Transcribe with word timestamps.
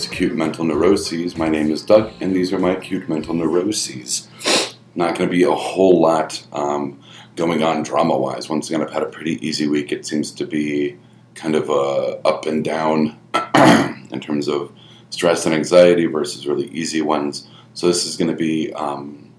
Doug's 0.00 0.12
Acute 0.12 0.34
Mental 0.34 0.64
Neuroses. 0.64 1.36
My 1.36 1.50
name 1.50 1.70
is 1.70 1.82
Doug, 1.82 2.10
and 2.22 2.34
these 2.34 2.54
are 2.54 2.58
my 2.58 2.70
acute 2.70 3.06
mental 3.06 3.34
neuroses. 3.34 4.28
Not 4.94 5.14
going 5.14 5.28
to 5.28 5.30
be 5.30 5.42
a 5.42 5.52
whole 5.52 6.00
lot 6.00 6.42
um, 6.54 7.02
going 7.36 7.62
on 7.62 7.82
drama 7.82 8.16
wise. 8.16 8.48
Once 8.48 8.70
again, 8.70 8.80
I've 8.80 8.94
had 8.94 9.02
a 9.02 9.10
pretty 9.10 9.46
easy 9.46 9.68
week. 9.68 9.92
It 9.92 10.06
seems 10.06 10.30
to 10.30 10.46
be 10.46 10.96
kind 11.34 11.54
of 11.54 11.68
a 11.68 12.18
up 12.24 12.46
and 12.46 12.64
down 12.64 13.18
in 14.10 14.20
terms 14.22 14.48
of 14.48 14.72
stress 15.10 15.44
and 15.44 15.54
anxiety 15.54 16.06
versus 16.06 16.46
really 16.46 16.68
easy 16.68 17.02
ones. 17.02 17.48
So 17.74 17.86
this 17.86 18.06
is 18.06 18.16
going 18.16 18.30
to 18.30 18.36
be 18.36 18.72
um, 18.72 19.30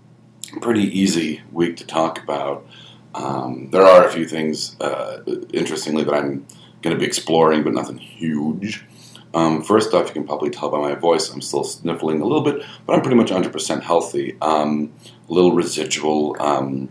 a 0.55 0.59
pretty 0.59 0.83
easy 0.83 1.41
week 1.52 1.75
to 1.77 1.88
talk 1.88 2.21
about. 2.21 2.67
Um, 3.16 3.69
there 3.71 3.83
are 3.83 4.05
a 4.05 4.11
few 4.11 4.27
things, 4.27 4.80
uh, 4.80 5.23
interestingly, 5.53 6.03
that 6.03 6.13
I'm 6.13 6.45
going 6.83 6.95
to 6.95 6.99
be 6.99 7.05
exploring, 7.07 7.63
but 7.63 7.73
nothing 7.73 7.97
huge. 7.97 8.85
Um, 9.34 9.62
first 9.62 9.94
off, 9.94 10.08
you 10.08 10.13
can 10.13 10.26
probably 10.26 10.49
tell 10.49 10.70
by 10.70 10.80
my 10.80 10.95
voice, 10.95 11.30
I'm 11.30 11.41
still 11.41 11.63
sniffling 11.63 12.22
a 12.22 12.26
little 12.26 12.44
bit, 12.44 12.66
but 12.85 12.94
I'm 12.94 13.02
pretty 13.02 13.16
much 13.16 13.30
100% 13.30 13.81
healthy. 13.81 14.38
Um, 14.41 14.94
a 15.30 15.34
little 15.34 15.53
residual 15.53 16.35
um, 16.41 16.89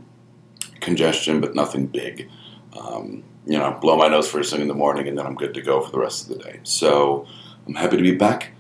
congestion, 0.81 1.41
but 1.41 1.55
nothing 1.55 1.87
big. 1.87 2.31
Um, 2.79 3.25
you 3.47 3.59
know, 3.59 3.77
blow 3.81 3.97
my 3.97 4.09
nose 4.09 4.29
first 4.29 4.53
thing 4.53 4.63
in 4.63 4.69
the 4.69 4.75
morning, 4.75 5.09
and 5.09 5.19
then 5.19 5.27
I'm 5.27 5.35
good 5.35 5.55
to 5.55 5.63
go 5.63 5.81
for 5.81 5.91
the 5.91 5.99
rest 5.99 6.31
of 6.31 6.37
the 6.39 6.45
day. 6.45 6.61
So 6.63 7.27
I'm 7.67 7.75
happy 7.75 7.97
to 7.97 8.03
be 8.03 8.15
back. 8.15 8.53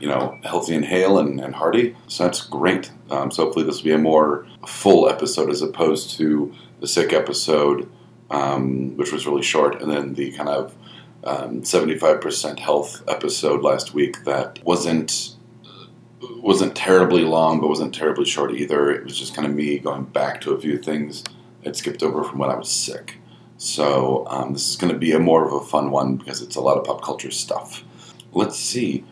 You 0.00 0.08
know, 0.08 0.38
healthy 0.42 0.74
and 0.74 0.84
hale 0.84 1.18
and, 1.18 1.38
and 1.38 1.54
hearty. 1.54 1.94
So 2.06 2.24
that's 2.24 2.40
great. 2.40 2.90
Um, 3.10 3.30
so 3.30 3.44
hopefully 3.44 3.66
this 3.66 3.76
will 3.76 3.84
be 3.84 3.92
a 3.92 3.98
more 3.98 4.46
full 4.66 5.08
episode 5.08 5.50
as 5.50 5.60
opposed 5.60 6.16
to 6.16 6.54
the 6.80 6.86
sick 6.86 7.12
episode 7.12 7.90
um, 8.30 8.96
which 8.96 9.12
was 9.12 9.26
really 9.26 9.42
short, 9.42 9.80
and 9.80 9.90
then 9.90 10.14
the 10.14 10.32
kind 10.32 10.48
of 10.48 10.74
um, 11.26 11.62
75% 11.62 12.58
health 12.60 13.02
episode 13.08 13.62
last 13.62 13.92
week 13.92 14.24
that 14.24 14.62
wasn't 14.64 15.32
wasn't 16.40 16.74
terribly 16.74 17.22
long, 17.22 17.60
but 17.60 17.68
wasn't 17.68 17.94
terribly 17.94 18.24
short 18.24 18.52
either. 18.52 18.90
It 18.90 19.04
was 19.04 19.18
just 19.18 19.34
kind 19.34 19.46
of 19.46 19.52
me 19.52 19.78
going 19.78 20.04
back 20.04 20.40
to 20.42 20.52
a 20.52 20.60
few 20.60 20.78
things 20.78 21.24
I'd 21.64 21.76
skipped 21.76 22.02
over 22.02 22.22
from 22.24 22.38
when 22.38 22.50
I 22.50 22.56
was 22.56 22.70
sick. 22.70 23.18
So 23.58 24.26
um, 24.28 24.52
this 24.52 24.68
is 24.68 24.76
going 24.76 24.92
to 24.92 24.98
be 24.98 25.12
a 25.12 25.18
more 25.18 25.46
of 25.46 25.52
a 25.52 25.64
fun 25.64 25.90
one 25.90 26.16
because 26.16 26.42
it's 26.42 26.56
a 26.56 26.60
lot 26.60 26.78
of 26.78 26.84
pop 26.84 27.02
culture 27.02 27.30
stuff. 27.30 27.84
Let's 28.32 28.56
see. 28.58 29.04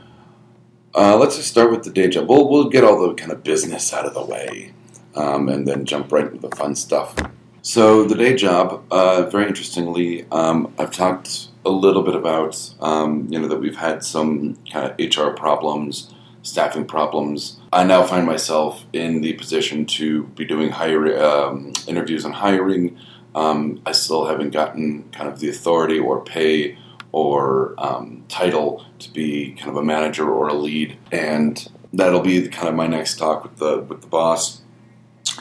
Uh, 0.95 1.17
let's 1.17 1.37
just 1.37 1.49
start 1.49 1.71
with 1.71 1.83
the 1.83 1.91
day 1.91 2.09
job. 2.09 2.29
We'll, 2.29 2.49
we'll 2.49 2.69
get 2.69 2.85
all 2.85 3.01
the 3.01 3.15
kind 3.15 3.33
of 3.33 3.43
business 3.43 3.93
out 3.93 4.07
of 4.07 4.15
the 4.15 4.25
way 4.25 4.73
um, 5.17 5.49
and 5.49 5.67
then 5.67 5.85
jump 5.85 6.13
right 6.13 6.27
into 6.27 6.39
the 6.39 6.55
fun 6.55 6.77
stuff. 6.77 7.17
So 7.63 8.05
the 8.05 8.15
day 8.15 8.35
job, 8.35 8.85
uh, 8.91 9.25
very 9.25 9.47
interestingly, 9.47 10.27
um, 10.31 10.73
I've 10.79 10.93
talked 10.93 11.49
a 11.65 11.71
little 11.71 12.03
bit 12.03 12.15
about 12.15 12.75
um, 12.81 13.27
you 13.31 13.39
know 13.39 13.49
that 13.49 13.59
we've 13.59 13.77
had 13.77 14.05
some 14.05 14.57
kind 14.71 14.91
of 14.91 15.17
HR 15.17 15.31
problems, 15.31 16.13
staffing 16.43 16.85
problems. 16.85 17.59
I 17.73 17.85
now 17.85 18.05
find 18.05 18.27
myself 18.27 18.85
in 18.93 19.21
the 19.21 19.33
position 19.35 19.87
to 19.87 20.25
be 20.25 20.45
doing 20.45 20.71
hire, 20.71 21.23
um, 21.23 21.73
interviews 21.87 22.25
and 22.25 22.35
hiring. 22.35 22.99
Um, 23.35 23.81
I 23.85 23.93
still 23.93 24.27
haven't 24.27 24.51
gotten 24.51 25.09
kind 25.11 25.29
of 25.29 25.41
the 25.41 25.49
authority 25.49 25.99
or 25.99 26.23
pay 26.25 26.79
or 27.11 27.75
um, 27.79 28.25
title 28.29 28.85
to 28.99 29.13
be 29.13 29.53
kind 29.53 29.71
of 29.71 29.77
a 29.77 29.83
manager 29.83 30.29
or 30.31 30.49
a 30.49 30.55
lead, 30.55 30.97
and 31.11 31.69
that'll 31.93 32.21
be 32.21 32.41
the 32.41 32.49
kind 32.49 32.69
of 32.69 32.75
my 32.75 32.87
next 32.87 33.19
talk 33.19 33.43
with 33.43 33.57
the 33.57 33.79
with 33.81 34.03
the 34.03 34.07
boss 34.07 34.61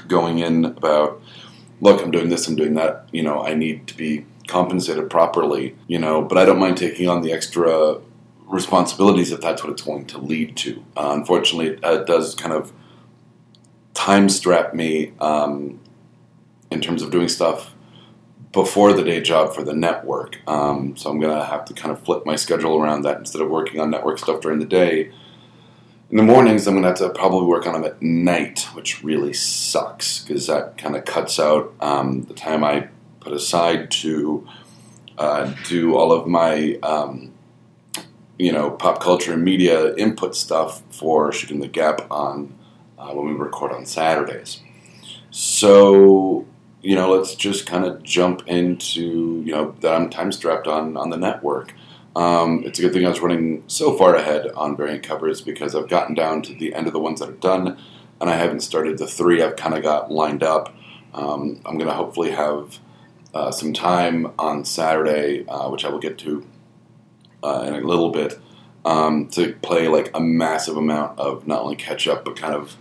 going 0.07 0.40
in 0.40 0.66
about 0.66 1.22
look, 1.81 2.01
I'm 2.01 2.11
doing 2.11 2.29
this, 2.29 2.47
I'm 2.47 2.55
doing 2.55 2.75
that. 2.75 3.07
You 3.11 3.23
know, 3.23 3.44
I 3.44 3.53
need 3.53 3.88
to 3.88 3.97
be 3.97 4.25
compensated 4.47 5.09
properly. 5.09 5.75
You 5.87 5.99
know, 5.99 6.21
but 6.21 6.37
I 6.37 6.45
don't 6.45 6.59
mind 6.59 6.77
taking 6.77 7.07
on 7.07 7.21
the 7.21 7.31
extra 7.31 7.99
responsibilities 8.45 9.31
if 9.31 9.41
that's 9.41 9.63
what 9.63 9.71
it's 9.71 9.81
going 9.81 10.05
to 10.05 10.17
lead 10.17 10.55
to. 10.57 10.83
Uh, 10.95 11.11
unfortunately, 11.13 11.69
it 11.69 11.83
uh, 11.83 12.03
does 12.03 12.35
kind 12.35 12.53
of 12.53 12.71
time 13.93 14.29
strap 14.29 14.73
me 14.73 15.13
um, 15.19 15.79
in 16.71 16.81
terms 16.81 17.01
of 17.01 17.11
doing 17.11 17.27
stuff 17.27 17.73
before 18.51 18.93
the 18.93 19.03
day 19.03 19.19
job 19.19 19.53
for 19.53 19.63
the 19.63 19.73
network. 19.73 20.39
Um, 20.47 20.95
so 20.95 21.09
I'm 21.09 21.19
going 21.19 21.35
to 21.35 21.43
have 21.43 21.65
to 21.65 21.73
kind 21.73 21.91
of 21.91 22.03
flip 22.03 22.25
my 22.25 22.35
schedule 22.35 22.79
around 22.79 23.01
that 23.03 23.17
instead 23.17 23.41
of 23.41 23.49
working 23.49 23.79
on 23.79 23.89
network 23.89 24.19
stuff 24.19 24.41
during 24.41 24.59
the 24.59 24.65
day 24.65 25.11
in 26.13 26.17
the 26.17 26.23
mornings, 26.23 26.67
I'm 26.67 26.75
going 26.75 26.83
to 26.83 26.89
have 26.89 26.97
to 26.99 27.09
probably 27.09 27.47
work 27.47 27.65
on 27.65 27.73
them 27.73 27.83
at 27.83 27.99
night, 27.99 28.67
which 28.73 29.03
really 29.03 29.33
sucks 29.33 30.19
because 30.19 30.45
that 30.45 30.77
kind 30.77 30.95
of 30.95 31.05
cuts 31.05 31.39
out 31.39 31.73
um, 31.79 32.21
the 32.25 32.35
time 32.35 32.63
I 32.63 32.89
put 33.23 33.34
aside 33.34 33.89
to 33.91 34.47
uh, 35.17 35.53
do 35.67 35.95
all 35.95 36.11
of 36.11 36.28
my, 36.28 36.78
um, 36.84 37.31
you 38.38 38.51
know, 38.51 38.72
pop 38.72 39.01
culture 39.01 39.34
and 39.34 39.44
media 39.44 39.94
input 39.95 40.35
stuff 40.35 40.81
for 40.91 41.31
shooting 41.31 41.59
the 41.59 41.67
gap 41.67 42.06
on 42.11 42.53
uh, 42.97 43.11
when 43.13 43.28
we 43.28 43.34
record 43.34 43.72
on 43.72 43.85
Saturdays. 43.85 44.61
So, 45.31 46.45
you 46.81 46.95
know, 46.95 47.11
let's 47.11 47.35
just 47.35 47.66
kind 47.66 47.85
of 47.85 48.03
jump 48.03 48.47
into, 48.47 49.41
you 49.45 49.51
know, 49.51 49.75
that 49.81 49.94
I'm 49.94 50.09
time 50.09 50.31
strapped 50.31 50.67
on 50.67 50.97
on 50.97 51.09
the 51.09 51.17
network. 51.17 51.73
Um, 52.16 52.63
it's 52.66 52.78
a 52.78 52.81
good 52.84 52.94
thing 52.94 53.05
I 53.05 53.09
was 53.09 53.22
running 53.22 53.63
so 53.67 53.97
far 53.97 54.16
ahead 54.16 54.47
on 54.55 54.78
variant 54.78 55.03
covers 55.03 55.41
because 55.41 55.73
I've 55.73 55.90
gotten 55.90 56.13
down 56.13 56.44
to 56.44 56.53
the 56.53 56.75
end 56.75 56.85
of 56.85 56.94
the 56.94 57.00
ones 57.00 57.19
that 57.19 57.29
are 57.29 57.34
done, 57.34 57.79
and 58.22 58.29
I 58.29 58.35
haven't 58.35 58.61
started 58.61 58.97
the 59.00 59.07
three 59.07 59.41
I've 59.41 59.55
kind 59.55 59.75
of 59.75 59.81
got 59.81 60.11
lined 60.11 60.44
up. 60.44 60.75
Um, 61.13 61.61
I'm 61.66 61.78
going 61.78 61.90
to 61.90 61.95
hopefully 61.95 62.31
have 62.31 62.79
uh, 63.33 63.51
some 63.51 63.73
time 63.73 64.31
on 64.38 64.66
Saturday, 64.66 65.45
uh, 65.47 65.69
which 65.69 65.85
I 65.85 65.89
will 65.89 65.99
get 65.99 66.17
to 66.19 66.45
uh, 67.44 67.66
in 67.67 67.73
a 67.73 67.81
little 67.81 68.09
bit, 68.09 68.39
um, 68.85 69.27
to 69.29 69.53
play 69.61 69.88
like 69.88 70.11
a 70.13 70.19
massive 70.19 70.77
amount 70.77 71.19
of 71.19 71.47
not 71.47 71.61
only 71.61 71.75
catch 71.75 72.07
up 72.07 72.25
but 72.25 72.35
kind 72.35 72.53
of 72.53 72.75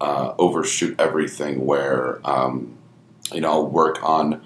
uh, 0.00 0.34
overshoot 0.38 0.98
everything. 0.98 1.64
Where 1.66 2.20
um, 2.28 2.76
you 3.32 3.40
know 3.40 3.50
I'll 3.50 3.66
work 3.66 4.02
on 4.02 4.42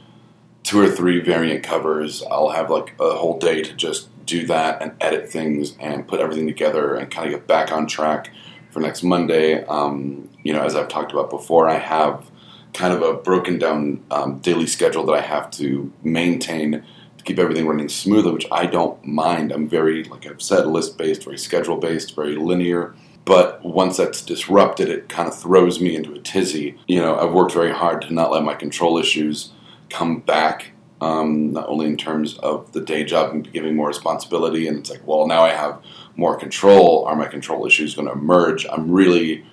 two 0.62 0.80
or 0.80 0.90
three 0.90 1.20
variant 1.20 1.62
covers. 1.62 2.22
I'll 2.24 2.50
have 2.50 2.70
like 2.70 2.94
a 3.00 3.14
whole 3.14 3.38
day 3.38 3.62
to 3.62 3.72
just 3.74 4.08
do 4.26 4.44
that 4.46 4.82
and 4.82 4.92
edit 5.00 5.30
things 5.30 5.76
and 5.78 6.08
put 6.08 6.20
everything 6.20 6.48
together 6.48 6.96
and 6.96 7.08
kind 7.10 7.26
of 7.26 7.32
get 7.32 7.46
back 7.46 7.70
on 7.70 7.86
track 7.86 8.30
for 8.70 8.80
next 8.80 9.04
Monday. 9.04 9.64
Um, 9.66 10.28
you 10.42 10.52
know, 10.52 10.64
as 10.64 10.74
I've 10.74 10.88
talked 10.88 11.12
about 11.12 11.30
before, 11.30 11.68
I 11.68 11.78
have 11.78 12.30
kind 12.76 12.92
of 12.92 13.00
a 13.00 13.14
broken 13.14 13.59
down 13.59 14.04
um, 14.10 14.38
daily 14.41 14.66
schedule 14.66 15.06
that 15.06 15.14
I 15.14 15.22
have 15.22 15.50
to 15.53 15.91
maintain 16.03 16.84
to 17.16 17.25
keep 17.25 17.38
everything 17.38 17.66
running 17.66 17.88
smoothly, 17.88 18.32
which 18.32 18.47
I 18.53 18.66
don't 18.66 19.03
mind. 19.03 19.50
I'm 19.50 19.66
very, 19.66 20.04
like 20.04 20.26
I've 20.26 20.42
said, 20.42 20.66
list 20.66 20.98
based, 20.98 21.25
very 21.25 21.38
schedule 21.38 21.78
based, 21.78 22.15
very 22.15 22.36
linear. 22.36 22.94
But 23.25 23.65
once 23.65 23.97
that's 23.97 24.20
disrupted, 24.20 24.91
it 24.91 25.09
kind 25.09 25.26
of 25.26 25.36
throws 25.36 25.81
me 25.81 25.97
into 25.97 26.12
a 26.12 26.20
tizzy. 26.20 26.78
You 26.86 27.00
know, 27.00 27.19
I've 27.19 27.32
worked 27.32 27.54
very 27.54 27.72
hard 27.72 28.03
to 28.03 28.12
not 28.12 28.31
let 28.31 28.44
my 28.44 28.54
control 28.54 28.98
issues 28.98 29.53
come 29.88 30.20
back 30.20 30.72
um, 31.00 31.53
not 31.53 31.69
only 31.69 31.86
in 31.86 31.97
terms 31.97 32.36
of 32.38 32.72
the 32.72 32.81
day 32.81 33.04
job 33.04 33.32
and 33.32 33.50
giving 33.53 33.75
more 33.75 33.88
responsibility. 33.88 34.69
And 34.69 34.78
it's 34.78 34.91
like, 34.91 35.06
well, 35.06 35.26
now 35.26 35.42
I 35.42 35.50
have 35.50 35.82
more 36.16 36.36
control. 36.36 37.06
Are 37.06 37.16
my 37.16 37.26
control 37.26 37.66
issues 37.66 37.94
going 37.94 38.06
to 38.06 38.12
emerge? 38.12 38.66
I'm 38.66 38.91
really, 38.91 39.44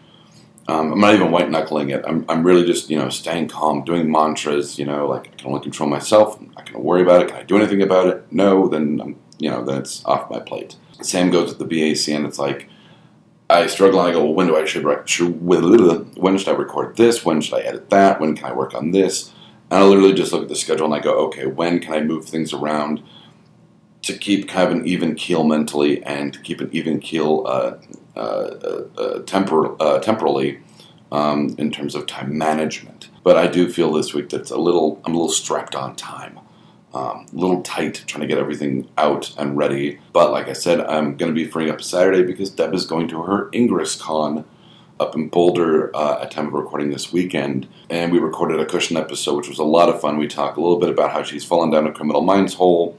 um, 0.67 0.93
I'm 0.93 0.99
not 0.99 1.13
even 1.13 1.31
white 1.31 1.49
knuckling 1.49 1.89
it. 1.89 2.03
I'm, 2.07 2.25
I'm 2.29 2.43
really 2.43 2.65
just, 2.65 2.89
you 2.89 2.97
know, 2.97 3.09
staying 3.09 3.49
calm, 3.49 3.83
doing 3.83 4.09
mantras. 4.09 4.79
You 4.79 4.85
know, 4.85 5.07
like 5.07 5.27
I 5.27 5.35
can 5.35 5.47
only 5.47 5.61
control 5.61 5.89
myself. 5.89 6.39
I 6.55 6.61
can't 6.61 6.83
worry 6.83 7.01
about 7.01 7.23
it. 7.23 7.27
Can 7.29 7.37
I 7.37 7.43
do 7.43 7.57
anything 7.57 7.81
about 7.81 8.07
it? 8.07 8.25
No. 8.31 8.67
Then 8.67 9.01
I'm, 9.01 9.19
you 9.39 9.49
know, 9.49 9.63
then 9.63 9.79
it's 9.79 10.03
off 10.05 10.29
my 10.29 10.39
plate. 10.39 10.75
Same 11.01 11.31
goes 11.31 11.49
with 11.49 11.59
the 11.59 11.65
BAC, 11.65 12.13
and 12.15 12.25
it's 12.25 12.39
like. 12.39 12.69
I 13.49 13.67
struggle 13.67 13.99
and 13.99 14.09
I 14.09 14.13
go, 14.13 14.23
well, 14.23 14.33
when 14.33 14.47
do 14.47 14.55
I 14.55 14.65
should, 14.65 14.83
should 15.07 15.45
when 15.45 16.37
should 16.37 16.47
I 16.47 16.53
record 16.53 16.95
this? 16.95 17.23
When 17.23 17.39
should 17.39 17.55
I 17.55 17.59
edit 17.59 17.89
that? 17.91 18.19
When 18.19 18.35
can 18.35 18.45
I 18.45 18.53
work 18.53 18.73
on 18.73 18.91
this? 18.91 19.31
And 19.69 19.83
I 19.83 19.85
literally 19.85 20.13
just 20.13 20.31
look 20.31 20.43
at 20.43 20.49
the 20.49 20.55
schedule 20.55 20.85
and 20.85 20.95
I 20.95 20.99
go, 20.99 21.13
okay, 21.25 21.45
when 21.45 21.79
can 21.79 21.93
I 21.93 22.01
move 22.01 22.25
things 22.25 22.53
around 22.53 23.03
to 24.03 24.17
keep 24.17 24.47
kind 24.47 24.71
of 24.71 24.77
an 24.77 24.85
even 24.85 25.15
keel 25.15 25.43
mentally 25.43 26.03
and 26.03 26.33
to 26.33 26.39
keep 26.41 26.61
an 26.61 26.69
even 26.71 26.99
keel 26.99 27.43
uh, 27.47 27.77
uh, 28.15 28.19
uh, 28.19 28.83
uh 28.97 29.19
tempor- 29.23 29.75
uh, 29.79 29.99
temporally 29.99 30.59
um, 31.11 31.55
in 31.57 31.71
terms 31.71 31.95
of 31.95 32.05
time 32.05 32.37
management. 32.37 33.09
But 33.23 33.37
I 33.37 33.47
do 33.47 33.69
feel 33.71 33.91
this 33.93 34.13
week 34.13 34.29
that 34.29 34.41
it's 34.41 34.51
a 34.51 34.57
little, 34.57 35.01
I'm 35.05 35.13
a 35.13 35.17
little 35.17 35.31
strapped 35.31 35.75
on 35.75 35.95
time. 35.95 36.39
Um, 36.93 37.25
a 37.33 37.35
little 37.35 37.63
tight 37.63 38.03
trying 38.05 38.21
to 38.21 38.27
get 38.27 38.37
everything 38.37 38.87
out 38.99 39.33
and 39.39 39.57
ready. 39.57 39.99
But 40.11 40.31
like 40.31 40.47
I 40.47 40.53
said, 40.53 40.79
I'm 40.81 41.17
going 41.17 41.31
to 41.31 41.35
be 41.35 41.49
freeing 41.49 41.71
up 41.71 41.81
Saturday 41.81 42.21
because 42.21 42.51
Deb 42.51 42.71
is 42.75 42.85
going 42.85 43.07
to 43.07 43.23
her 43.23 43.49
Ingress 43.51 43.95
Con 43.95 44.45
up 44.99 45.15
in 45.15 45.27
Boulder 45.27 45.95
uh, 45.95 46.21
at 46.21 46.31
time 46.31 46.47
of 46.47 46.53
recording 46.53 46.91
this 46.91 47.11
weekend, 47.11 47.67
and 47.89 48.11
we 48.11 48.19
recorded 48.19 48.59
a 48.59 48.65
cushion 48.65 48.95
episode, 48.95 49.35
which 49.37 49.49
was 49.49 49.57
a 49.57 49.63
lot 49.63 49.89
of 49.89 49.99
fun. 49.99 50.17
We 50.17 50.27
talk 50.27 50.55
a 50.55 50.61
little 50.61 50.77
bit 50.77 50.89
about 50.89 51.11
how 51.11 51.23
she's 51.23 51.43
fallen 51.43 51.71
down 51.71 51.87
a 51.87 51.91
criminal 51.91 52.21
minds 52.21 52.53
hole, 52.53 52.97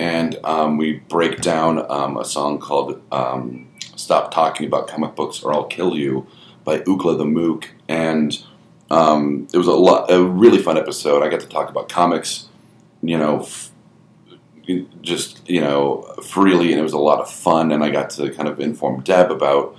and 0.00 0.38
um, 0.44 0.78
we 0.78 0.94
break 0.94 1.42
down 1.42 1.84
um, 1.90 2.16
a 2.16 2.24
song 2.24 2.58
called 2.58 3.02
um, 3.12 3.68
"Stop 3.96 4.32
Talking 4.32 4.66
About 4.66 4.88
Comic 4.88 5.14
Books 5.14 5.42
or 5.42 5.52
I'll 5.52 5.64
Kill 5.64 5.94
You" 5.94 6.26
by 6.64 6.78
Ookla 6.80 7.18
the 7.18 7.26
Mook, 7.26 7.68
and 7.86 8.42
um, 8.90 9.46
it 9.52 9.58
was 9.58 9.66
a 9.66 9.72
lot, 9.72 10.10
a 10.10 10.24
really 10.24 10.56
fun 10.56 10.78
episode. 10.78 11.22
I 11.22 11.28
got 11.28 11.40
to 11.40 11.46
talk 11.46 11.68
about 11.68 11.88
comics, 11.88 12.48
you 13.02 13.18
know. 13.18 13.40
F- 13.40 13.72
just 15.02 15.48
you 15.50 15.60
know 15.60 16.02
freely, 16.22 16.70
and 16.70 16.78
it 16.78 16.82
was 16.82 16.92
a 16.92 16.98
lot 16.98 17.20
of 17.20 17.28
fun. 17.28 17.72
And 17.72 17.82
I 17.82 17.90
got 17.90 18.10
to 18.10 18.30
kind 18.30 18.48
of 18.48 18.60
inform 18.60 19.02
Deb 19.02 19.30
about 19.32 19.76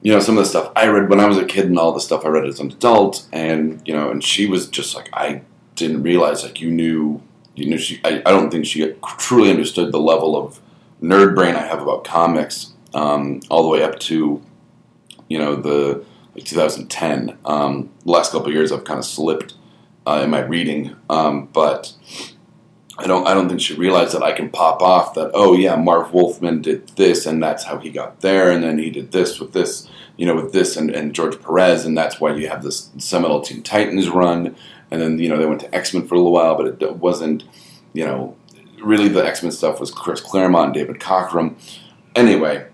you 0.00 0.12
know 0.12 0.20
some 0.20 0.38
of 0.38 0.44
the 0.44 0.48
stuff 0.48 0.72
I 0.74 0.88
read 0.88 1.10
when 1.10 1.20
I 1.20 1.26
was 1.26 1.36
a 1.36 1.44
kid 1.44 1.66
and 1.66 1.78
all 1.78 1.92
the 1.92 2.00
stuff 2.00 2.24
I 2.24 2.28
read 2.28 2.46
as 2.46 2.58
an 2.58 2.72
adult, 2.72 3.28
and 3.32 3.82
you 3.86 3.92
know, 3.92 4.10
and 4.10 4.24
she 4.24 4.46
was 4.46 4.66
just 4.68 4.96
like, 4.96 5.10
I 5.12 5.42
didn't 5.74 6.02
realize 6.02 6.42
like 6.42 6.60
you 6.60 6.70
knew, 6.70 7.22
you 7.54 7.66
knew 7.66 7.78
she. 7.78 8.00
I, 8.04 8.22
I 8.24 8.30
don't 8.30 8.50
think 8.50 8.66
she 8.66 8.94
truly 9.18 9.50
understood 9.50 9.92
the 9.92 10.00
level 10.00 10.36
of 10.36 10.60
nerd 11.02 11.34
brain 11.34 11.54
I 11.54 11.62
have 11.66 11.82
about 11.82 12.04
comics, 12.04 12.72
um, 12.94 13.40
all 13.50 13.62
the 13.62 13.68
way 13.68 13.82
up 13.82 13.98
to 14.00 14.42
you 15.28 15.38
know 15.38 15.56
the 15.56 16.04
like 16.34 16.44
2010. 16.44 17.38
Um, 17.44 17.90
the 18.04 18.10
last 18.10 18.32
couple 18.32 18.52
years, 18.52 18.72
I've 18.72 18.84
kind 18.84 18.98
of 18.98 19.04
slipped 19.04 19.54
uh, 20.06 20.22
in 20.24 20.30
my 20.30 20.40
reading, 20.40 20.96
um, 21.10 21.46
but 21.52 21.94
I 22.98 23.06
don't 23.06 23.26
I 23.26 23.34
don't 23.34 23.48
think 23.48 23.60
she 23.60 23.74
realized 23.74 24.14
that 24.14 24.22
I 24.22 24.32
can 24.32 24.50
pop 24.50 24.82
off 24.82 25.14
that 25.14 25.30
oh 25.34 25.54
yeah 25.54 25.76
Marv 25.76 26.12
Wolfman 26.12 26.60
did 26.62 26.88
this 26.90 27.26
and 27.26 27.42
that's 27.42 27.64
how 27.64 27.78
he 27.78 27.90
got 27.90 28.20
there 28.20 28.50
and 28.50 28.62
then 28.62 28.78
he 28.78 28.90
did 28.90 29.12
this 29.12 29.40
with 29.40 29.52
this 29.52 29.88
you 30.16 30.26
know 30.26 30.34
with 30.34 30.52
this 30.52 30.76
and, 30.76 30.90
and 30.90 31.14
George 31.14 31.40
Perez 31.40 31.86
and 31.86 31.96
that's 31.96 32.20
why 32.20 32.34
you 32.34 32.48
have 32.48 32.62
this 32.62 32.90
seminal 32.98 33.40
Teen 33.40 33.62
Titans 33.62 34.08
run 34.10 34.54
and 34.92 35.02
then 35.02 35.18
you 35.18 35.28
know 35.28 35.36
they 35.36 35.46
went 35.46 35.60
to 35.60 35.74
X 35.74 35.92
Men 35.92 36.06
for 36.06 36.14
a 36.14 36.18
little 36.18 36.32
while 36.32 36.54
but 36.56 36.80
it 36.80 36.96
wasn't 36.96 37.44
you 37.92 38.04
know 38.04 38.36
really 38.80 39.08
the 39.08 39.24
X 39.26 39.42
Men 39.42 39.50
stuff 39.50 39.80
was 39.80 39.90
Chris 39.90 40.20
Claremont 40.20 40.66
and 40.66 40.74
David 40.74 41.00
Cockrum 41.00 41.56
anyway 42.14 42.66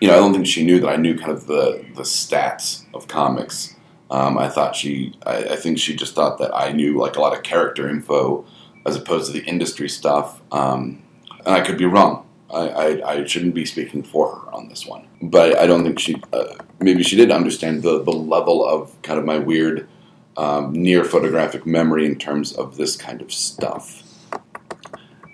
you 0.00 0.08
know 0.08 0.14
I 0.14 0.16
don't 0.16 0.32
think 0.32 0.46
she 0.46 0.64
knew 0.64 0.80
that 0.80 0.88
I 0.88 0.96
knew 0.96 1.16
kind 1.16 1.30
of 1.30 1.46
the 1.46 1.84
the 1.94 2.02
stats 2.02 2.84
of 2.92 3.06
comics 3.06 3.76
um, 4.10 4.38
I 4.38 4.48
thought 4.48 4.74
she 4.74 5.14
I, 5.24 5.36
I 5.36 5.56
think 5.56 5.78
she 5.78 5.94
just 5.94 6.14
thought 6.14 6.38
that 6.38 6.56
I 6.56 6.72
knew 6.72 6.98
like 6.98 7.16
a 7.16 7.20
lot 7.20 7.36
of 7.36 7.44
character 7.44 7.88
info 7.88 8.44
as 8.86 8.96
opposed 8.96 9.26
to 9.26 9.38
the 9.38 9.44
industry 9.44 9.88
stuff. 9.88 10.40
Um, 10.52 11.02
and 11.44 11.54
I 11.54 11.60
could 11.60 11.76
be 11.76 11.84
wrong. 11.84 12.24
I, 12.48 12.68
I, 12.68 13.12
I, 13.12 13.24
shouldn't 13.24 13.54
be 13.54 13.66
speaking 13.66 14.04
for 14.04 14.36
her 14.36 14.54
on 14.54 14.68
this 14.68 14.86
one. 14.86 15.08
But 15.20 15.58
I 15.58 15.66
don't 15.66 15.82
think 15.82 15.98
she, 15.98 16.22
uh, 16.32 16.54
maybe 16.78 17.02
she 17.02 17.16
did 17.16 17.32
understand 17.32 17.82
the, 17.82 18.02
the 18.04 18.12
level 18.12 18.64
of 18.64 18.94
kind 19.02 19.18
of 19.18 19.24
my 19.24 19.38
weird 19.38 19.88
um, 20.36 20.72
near 20.72 21.04
photographic 21.04 21.66
memory 21.66 22.06
in 22.06 22.16
terms 22.16 22.52
of 22.52 22.76
this 22.76 22.96
kind 22.96 23.22
of 23.22 23.32
stuff. 23.32 24.02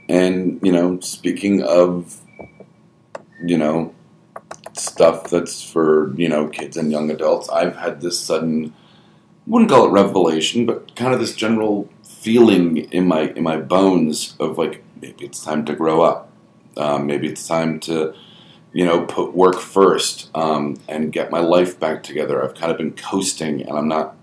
And, 0.08 0.60
you 0.62 0.72
know, 0.72 1.00
speaking 1.00 1.62
of, 1.62 2.20
you 3.44 3.56
know, 3.56 3.94
stuff 4.74 5.30
that's 5.30 5.62
for, 5.62 6.14
you 6.16 6.28
know, 6.28 6.48
kids 6.48 6.76
and 6.76 6.90
young 6.92 7.10
adults, 7.10 7.48
I've 7.48 7.76
had 7.76 8.00
this 8.00 8.18
sudden, 8.18 8.74
wouldn't 9.46 9.70
call 9.70 9.86
it 9.86 9.90
revelation, 9.90 10.66
but 10.66 10.94
kind 10.94 11.14
of 11.14 11.20
this 11.20 11.34
general 11.34 11.88
feeling 12.22 12.76
in 12.76 13.06
my 13.06 13.22
in 13.34 13.42
my 13.42 13.56
bones 13.56 14.36
of 14.38 14.56
like 14.56 14.84
maybe 15.00 15.24
it's 15.24 15.42
time 15.44 15.64
to 15.64 15.74
grow 15.74 16.02
up. 16.02 16.30
Um, 16.76 17.06
maybe 17.06 17.28
it's 17.28 17.46
time 17.46 17.80
to 17.80 18.14
you 18.72 18.84
know 18.84 19.04
put 19.06 19.34
work 19.34 19.58
first 19.58 20.30
um, 20.34 20.78
and 20.88 21.12
get 21.12 21.30
my 21.30 21.40
life 21.40 21.78
back 21.80 22.02
together. 22.02 22.42
I've 22.42 22.54
kind 22.54 22.70
of 22.70 22.78
been 22.78 22.92
coasting, 22.92 23.62
and 23.62 23.76
I'm 23.76 23.88
not. 23.88 24.16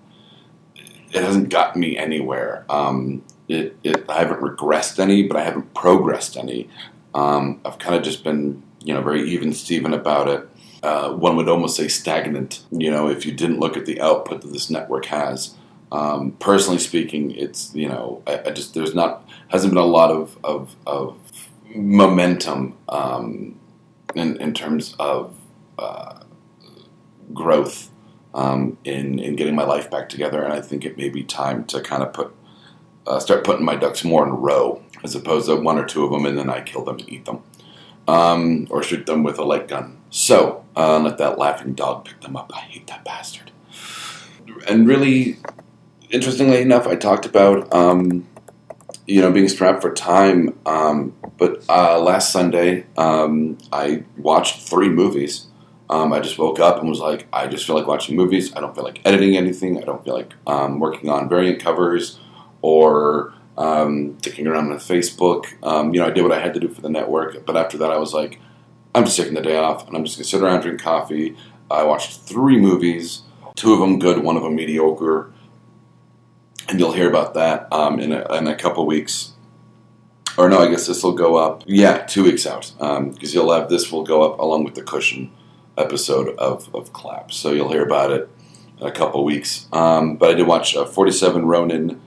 It 1.11 1.23
hasn't 1.23 1.49
gotten 1.49 1.81
me 1.81 1.97
anywhere. 1.97 2.65
Um, 2.69 3.23
it, 3.47 3.77
it, 3.83 4.05
I 4.09 4.19
haven't 4.19 4.41
regressed 4.41 4.99
any, 4.99 5.23
but 5.23 5.37
I 5.37 5.43
haven't 5.43 5.73
progressed 5.73 6.37
any. 6.37 6.69
Um, 7.15 7.59
I've 7.65 7.79
kind 7.79 7.95
of 7.95 8.03
just 8.03 8.23
been, 8.23 8.61
you 8.83 8.93
know, 8.93 9.01
very 9.01 9.29
even 9.29 9.53
Steven 9.53 9.93
about 9.93 10.27
it. 10.27 10.49
Uh, 10.83 11.13
one 11.13 11.35
would 11.35 11.49
almost 11.49 11.75
say 11.75 11.87
stagnant. 11.87 12.63
You 12.71 12.91
know, 12.91 13.09
if 13.09 13.25
you 13.25 13.31
didn't 13.31 13.59
look 13.59 13.75
at 13.75 13.85
the 13.85 13.99
output 13.99 14.41
that 14.41 14.53
this 14.53 14.69
network 14.69 15.05
has, 15.07 15.55
um, 15.91 16.31
personally 16.33 16.79
speaking, 16.79 17.31
it's 17.31 17.73
you 17.73 17.87
know 17.87 18.21
I, 18.27 18.39
I, 18.45 18.51
just 18.51 18.73
there's 18.75 18.93
not 18.93 19.27
hasn't 19.49 19.73
been 19.73 19.81
a 19.81 19.85
lot 19.85 20.11
of 20.11 20.37
of, 20.43 20.75
of 20.85 21.17
momentum 21.75 22.77
um, 22.87 23.59
in 24.15 24.37
in 24.37 24.53
terms 24.53 24.95
of 24.99 25.35
uh, 25.79 26.19
growth 27.33 27.89
um, 28.33 28.77
in 28.83 29.19
in 29.19 29.35
getting 29.35 29.55
my 29.55 29.65
life 29.65 29.89
back 29.89 30.09
together, 30.09 30.43
and 30.43 30.53
I 30.53 30.61
think 30.61 30.85
it 30.85 30.97
may 30.97 31.09
be 31.09 31.23
time 31.23 31.65
to 31.65 31.81
kind 31.81 32.03
of 32.03 32.13
put 32.13 32.35
uh, 33.07 33.19
start 33.19 33.43
putting 33.43 33.65
my 33.65 33.75
ducks 33.75 34.03
more 34.03 34.23
in 34.25 34.31
a 34.31 34.35
row 34.35 34.81
as 35.03 35.15
opposed 35.15 35.47
to 35.47 35.55
one 35.55 35.77
or 35.77 35.85
two 35.85 36.03
of 36.05 36.11
them 36.11 36.25
and 36.25 36.37
then 36.37 36.49
I 36.49 36.61
kill 36.61 36.83
them 36.83 36.99
and 36.99 37.09
eat 37.11 37.25
them. 37.25 37.41
Um, 38.07 38.67
or 38.71 38.81
shoot 38.81 39.05
them 39.05 39.23
with 39.23 39.37
a 39.37 39.43
light 39.43 39.67
gun. 39.67 39.99
So, 40.09 40.65
uh, 40.75 40.99
let 40.99 41.19
that 41.19 41.37
laughing 41.37 41.73
dog 41.73 42.05
pick 42.05 42.21
them 42.21 42.35
up. 42.35 42.51
I 42.55 42.61
hate 42.61 42.87
that 42.87 43.05
bastard. 43.05 43.51
And 44.67 44.87
really, 44.87 45.37
interestingly 46.09 46.59
enough, 46.59 46.87
I 46.87 46.95
talked 46.95 47.27
about 47.27 47.71
um, 47.71 48.27
you 49.05 49.21
know 49.21 49.31
being 49.31 49.47
strapped 49.47 49.83
for 49.83 49.93
time, 49.93 50.57
um, 50.65 51.15
but 51.37 51.63
uh, 51.69 51.99
last 51.99 52.31
Sunday 52.31 52.85
um, 52.97 53.59
I 53.71 54.03
watched 54.17 54.67
three 54.67 54.89
movies. 54.89 55.45
Um, 55.89 56.13
I 56.13 56.19
just 56.19 56.37
woke 56.37 56.59
up 56.59 56.79
and 56.79 56.89
was 56.89 56.99
like, 56.99 57.27
I 57.33 57.47
just 57.47 57.65
feel 57.65 57.75
like 57.75 57.87
watching 57.87 58.15
movies. 58.15 58.55
I 58.55 58.59
don't 58.59 58.75
feel 58.75 58.83
like 58.83 59.01
editing 59.05 59.35
anything. 59.35 59.81
I 59.81 59.85
don't 59.85 60.03
feel 60.03 60.13
like 60.13 60.33
um, 60.45 60.79
working 60.79 61.09
on 61.09 61.27
variant 61.27 61.61
covers 61.61 62.19
or 62.61 63.33
um, 63.57 64.17
around 64.39 64.71
on 64.71 64.77
Facebook. 64.77 65.45
you 65.93 65.99
know, 65.99 66.05
I 66.05 66.11
did 66.11 66.21
what 66.21 66.31
I 66.31 66.39
had 66.39 66.53
to 66.53 66.59
do 66.59 66.69
for 66.69 66.81
the 66.81 66.89
network, 66.89 67.45
but 67.45 67.57
after 67.57 67.77
that, 67.79 67.91
I 67.91 67.97
was 67.97 68.13
like, 68.13 68.39
I'm 68.93 69.03
just 69.03 69.17
taking 69.17 69.33
the 69.33 69.41
day 69.41 69.57
off, 69.57 69.87
and 69.87 69.95
I'm 69.95 70.03
just 70.03 70.17
gonna 70.17 70.25
sit 70.25 70.41
around 70.41 70.61
drink 70.61 70.81
coffee. 70.81 71.35
I 71.69 71.83
watched 71.83 72.21
three 72.21 72.57
movies, 72.57 73.21
two 73.55 73.73
of 73.73 73.79
them 73.79 73.99
good, 73.99 74.23
one 74.23 74.35
of 74.35 74.43
them 74.43 74.55
mediocre 74.55 75.31
and 76.69 76.79
you'll 76.79 76.93
hear 76.93 77.09
about 77.09 77.33
that 77.33 77.67
um, 77.73 77.99
in, 77.99 78.13
a, 78.13 78.33
in 78.35 78.47
a 78.47 78.55
couple 78.55 78.85
weeks. 78.85 79.33
Or 80.37 80.47
no, 80.47 80.59
I 80.59 80.69
guess 80.69 80.87
this 80.87 81.03
will 81.03 81.13
go 81.13 81.35
up. 81.35 81.63
Yeah, 81.65 82.05
two 82.05 82.23
weeks 82.23 82.45
out 82.45 82.71
because 82.77 82.97
um, 82.97 83.15
you'll 83.21 83.51
have 83.51 83.69
this 83.69 83.91
will 83.91 84.03
go 84.03 84.21
up 84.21 84.39
along 84.39 84.63
with 84.63 84.75
the 84.75 84.83
cushion 84.83 85.31
episode 85.79 86.35
of 86.37 86.73
of 86.75 86.93
Clap. 86.93 87.31
So 87.31 87.51
you'll 87.51 87.71
hear 87.71 87.83
about 87.83 88.11
it 88.11 88.29
in 88.79 88.87
a 88.87 88.91
couple 88.91 89.23
weeks. 89.23 89.67
Um, 89.71 90.17
but 90.17 90.29
I 90.29 90.33
did 90.35 90.47
watch 90.47 90.75
uh, 90.75 90.85
Forty 90.85 91.11
Seven 91.11 91.45
Ronin, 91.45 92.01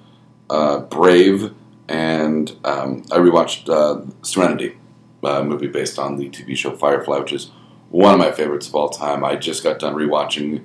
uh, 0.50 0.80
Brave, 0.80 1.52
and 1.88 2.50
um, 2.64 3.04
I 3.10 3.18
rewatched 3.18 3.68
uh, 3.68 4.04
Serenity, 4.22 4.76
a 5.22 5.42
movie 5.42 5.68
based 5.68 5.98
on 5.98 6.16
the 6.16 6.28
TV 6.30 6.56
show 6.56 6.76
Firefly, 6.76 7.18
which 7.18 7.32
is 7.32 7.50
one 7.90 8.14
of 8.14 8.20
my 8.20 8.32
favorites 8.32 8.68
of 8.68 8.74
all 8.74 8.88
time. 8.88 9.24
I 9.24 9.36
just 9.36 9.62
got 9.62 9.78
done 9.78 9.94
rewatching 9.94 10.64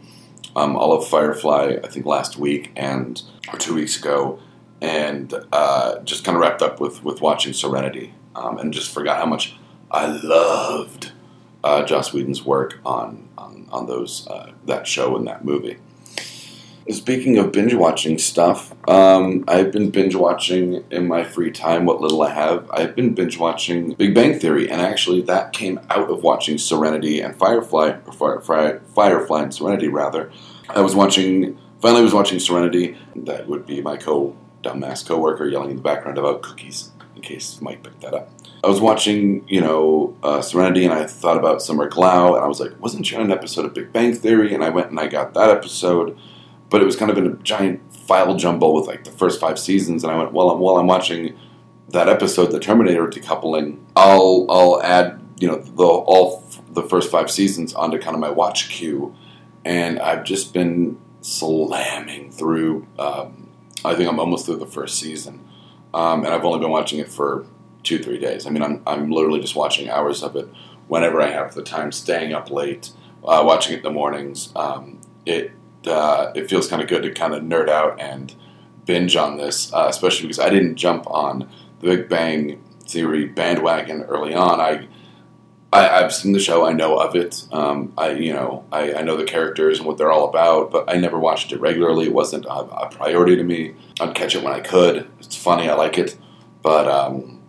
um, 0.55 0.75
all 0.75 0.93
of 0.93 1.07
Firefly, 1.07 1.77
I 1.83 1.87
think 1.87 2.05
last 2.05 2.37
week 2.37 2.71
and 2.75 3.21
or 3.53 3.59
two 3.59 3.75
weeks 3.75 3.97
ago, 3.99 4.39
and 4.81 5.33
uh, 5.51 5.99
just 5.99 6.23
kind 6.23 6.35
of 6.35 6.41
wrapped 6.41 6.61
up 6.61 6.79
with 6.79 7.03
with 7.03 7.21
watching 7.21 7.53
Serenity, 7.53 8.13
um, 8.35 8.57
and 8.57 8.73
just 8.73 8.93
forgot 8.93 9.17
how 9.17 9.25
much 9.25 9.55
I 9.91 10.07
loved 10.07 11.11
uh, 11.67 11.83
Joss 11.83 12.13
Whedon's 12.13 12.43
work 12.45 12.79
on 12.85 13.27
on, 13.37 13.67
on 13.71 13.87
those 13.87 14.25
uh, 14.27 14.51
that 14.65 14.87
show 14.87 15.17
and 15.17 15.27
that 15.27 15.43
movie. 15.43 15.77
Speaking 16.89 17.37
of 17.37 17.51
binge 17.51 17.73
watching 17.73 18.17
stuff, 18.17 18.73
um, 18.87 19.43
I've 19.49 19.73
been 19.73 19.89
binge 19.89 20.15
watching 20.15 20.85
in 20.89 21.05
my 21.05 21.25
free 21.25 21.51
time 21.51 21.85
what 21.85 21.99
little 21.99 22.21
I 22.21 22.29
have. 22.29 22.69
I've 22.71 22.95
been 22.95 23.13
binge 23.13 23.37
watching 23.37 23.91
Big 23.95 24.15
Bang 24.15 24.39
Theory, 24.39 24.71
and 24.71 24.79
actually 24.79 25.21
that 25.23 25.51
came 25.51 25.81
out 25.89 26.09
of 26.09 26.23
watching 26.23 26.57
Serenity 26.57 27.19
and 27.19 27.37
Firefly, 27.37 27.97
or 28.05 28.39
Fire, 28.39 28.81
Firefly 28.95 29.43
and 29.43 29.53
Serenity 29.53 29.89
rather. 29.89 30.31
I 30.69 30.79
was 30.79 30.95
watching, 30.95 31.57
finally 31.81 32.03
was 32.03 32.13
watching 32.13 32.39
Serenity. 32.39 32.97
That 33.17 33.49
would 33.49 33.65
be 33.65 33.81
my 33.81 33.97
co 33.97 34.37
dumbass 34.63 35.05
coworker 35.05 35.45
yelling 35.45 35.71
in 35.71 35.75
the 35.75 35.81
background 35.81 36.17
about 36.17 36.41
cookies, 36.41 36.91
in 37.17 37.21
case 37.21 37.61
Mike 37.61 37.83
picked 37.83 38.01
that 38.01 38.13
up. 38.13 38.29
I 38.63 38.67
was 38.67 38.81
watching, 38.81 39.47
you 39.47 39.61
know, 39.61 40.15
uh, 40.23 40.41
Serenity, 40.41 40.85
and 40.85 40.93
I 40.93 41.05
thought 41.05 41.37
about 41.37 41.61
Summer 41.61 41.89
Glau, 41.89 42.35
and 42.35 42.43
I 42.43 42.47
was 42.47 42.59
like, 42.59 42.79
wasn't 42.79 43.05
she 43.05 43.15
on 43.15 43.21
an 43.21 43.31
episode 43.31 43.65
of 43.65 43.73
Big 43.73 43.91
Bang 43.91 44.13
Theory? 44.13 44.53
And 44.53 44.63
I 44.63 44.69
went 44.69 44.89
and 44.89 44.99
I 44.99 45.07
got 45.07 45.33
that 45.33 45.49
episode 45.49 46.17
but 46.69 46.81
it 46.81 46.85
was 46.85 46.95
kind 46.95 47.11
of 47.11 47.17
in 47.17 47.27
a 47.27 47.33
giant 47.37 47.81
file 47.93 48.35
jumble 48.35 48.73
with 48.73 48.87
like 48.87 49.03
the 49.03 49.11
first 49.11 49.39
five 49.39 49.59
seasons. 49.59 50.03
And 50.03 50.11
I 50.11 50.17
went, 50.17 50.33
well, 50.33 50.57
while 50.57 50.77
I'm 50.77 50.87
watching 50.87 51.37
that 51.89 52.09
episode, 52.09 52.51
the 52.51 52.59
Terminator 52.59 53.07
decoupling, 53.07 53.79
I'll 53.95 54.45
I'll 54.49 54.81
add 54.81 55.19
you 55.39 55.47
know 55.47 55.57
the 55.57 55.83
all 55.83 56.43
f- 56.47 56.61
the 56.71 56.83
first 56.83 57.09
five 57.11 57.31
seasons 57.31 57.73
onto 57.73 57.99
kind 57.99 58.15
of 58.15 58.19
my 58.19 58.29
watch 58.29 58.69
queue, 58.69 59.15
and 59.63 59.99
I've 59.99 60.23
just 60.23 60.53
been 60.53 60.97
slamming 61.21 62.31
through. 62.31 62.87
Um, 62.99 63.49
I 63.85 63.95
think 63.95 64.09
I'm 64.09 64.19
almost 64.19 64.45
through 64.45 64.57
the 64.57 64.65
first 64.65 64.99
season, 64.99 65.46
um, 65.97 66.23
and 66.23 66.31
I've 66.33 66.45
only 66.45 66.59
been 66.59 66.69
watching 66.69 66.99
it 66.99 67.09
for 67.09 67.45
two 67.81 67.97
three 67.97 68.19
days. 68.19 68.45
I 68.45 68.51
mean, 68.51 68.61
I'm 68.61 68.83
I'm 68.85 69.09
literally 69.09 69.39
just 69.41 69.55
watching 69.55 69.89
hours 69.89 70.21
of 70.21 70.35
it 70.35 70.47
whenever 70.87 71.21
I 71.21 71.29
have 71.31 71.55
the 71.55 71.63
time, 71.63 71.91
staying 71.91 72.33
up 72.33 72.51
late, 72.51 72.91
uh, 73.23 73.41
watching 73.43 73.73
it 73.73 73.77
in 73.77 73.83
the 73.83 73.91
mornings. 73.91 74.51
Um, 74.55 75.01
it 75.25 75.51
uh, 75.87 76.31
it 76.35 76.49
feels 76.49 76.67
kind 76.67 76.83
of 76.83 76.87
good 76.87 77.01
to 77.01 77.11
kind 77.11 77.33
of 77.33 77.41
nerd 77.41 77.67
out 77.67 77.99
and 77.99 78.35
binge 78.85 79.15
on 79.15 79.37
this, 79.37 79.73
uh, 79.73 79.87
especially 79.89 80.27
because 80.27 80.39
I 80.39 80.49
didn't 80.49 80.75
jump 80.75 81.09
on 81.09 81.49
the 81.79 81.87
Big 81.87 82.09
Bang 82.09 82.61
Theory 82.87 83.25
bandwagon 83.25 84.03
early 84.03 84.35
on. 84.35 84.61
I, 84.61 84.87
I 85.73 85.83
have 85.83 86.13
seen 86.13 86.31
the 86.31 86.39
show, 86.39 86.65
I 86.65 86.71
know 86.71 86.97
of 86.97 87.15
it. 87.15 87.45
Um, 87.51 87.93
I 87.97 88.11
you 88.11 88.33
know 88.33 88.63
I, 88.71 88.93
I, 88.93 89.01
know 89.01 89.17
the 89.17 89.25
characters 89.25 89.79
and 89.79 89.87
what 89.87 89.97
they're 89.97 90.11
all 90.11 90.29
about, 90.29 90.71
but 90.71 90.89
I 90.89 90.95
never 90.95 91.19
watched 91.19 91.51
it 91.51 91.59
regularly. 91.59 92.05
It 92.05 92.13
wasn't 92.13 92.45
a, 92.45 92.53
a 92.53 92.89
priority 92.89 93.35
to 93.35 93.43
me. 93.43 93.75
I'd 93.99 94.15
catch 94.15 94.35
it 94.35 94.43
when 94.43 94.53
I 94.53 94.61
could. 94.61 95.09
It's 95.19 95.35
funny, 95.35 95.69
I 95.69 95.73
like 95.75 95.97
it, 95.97 96.17
but 96.61 96.87
um, 96.87 97.41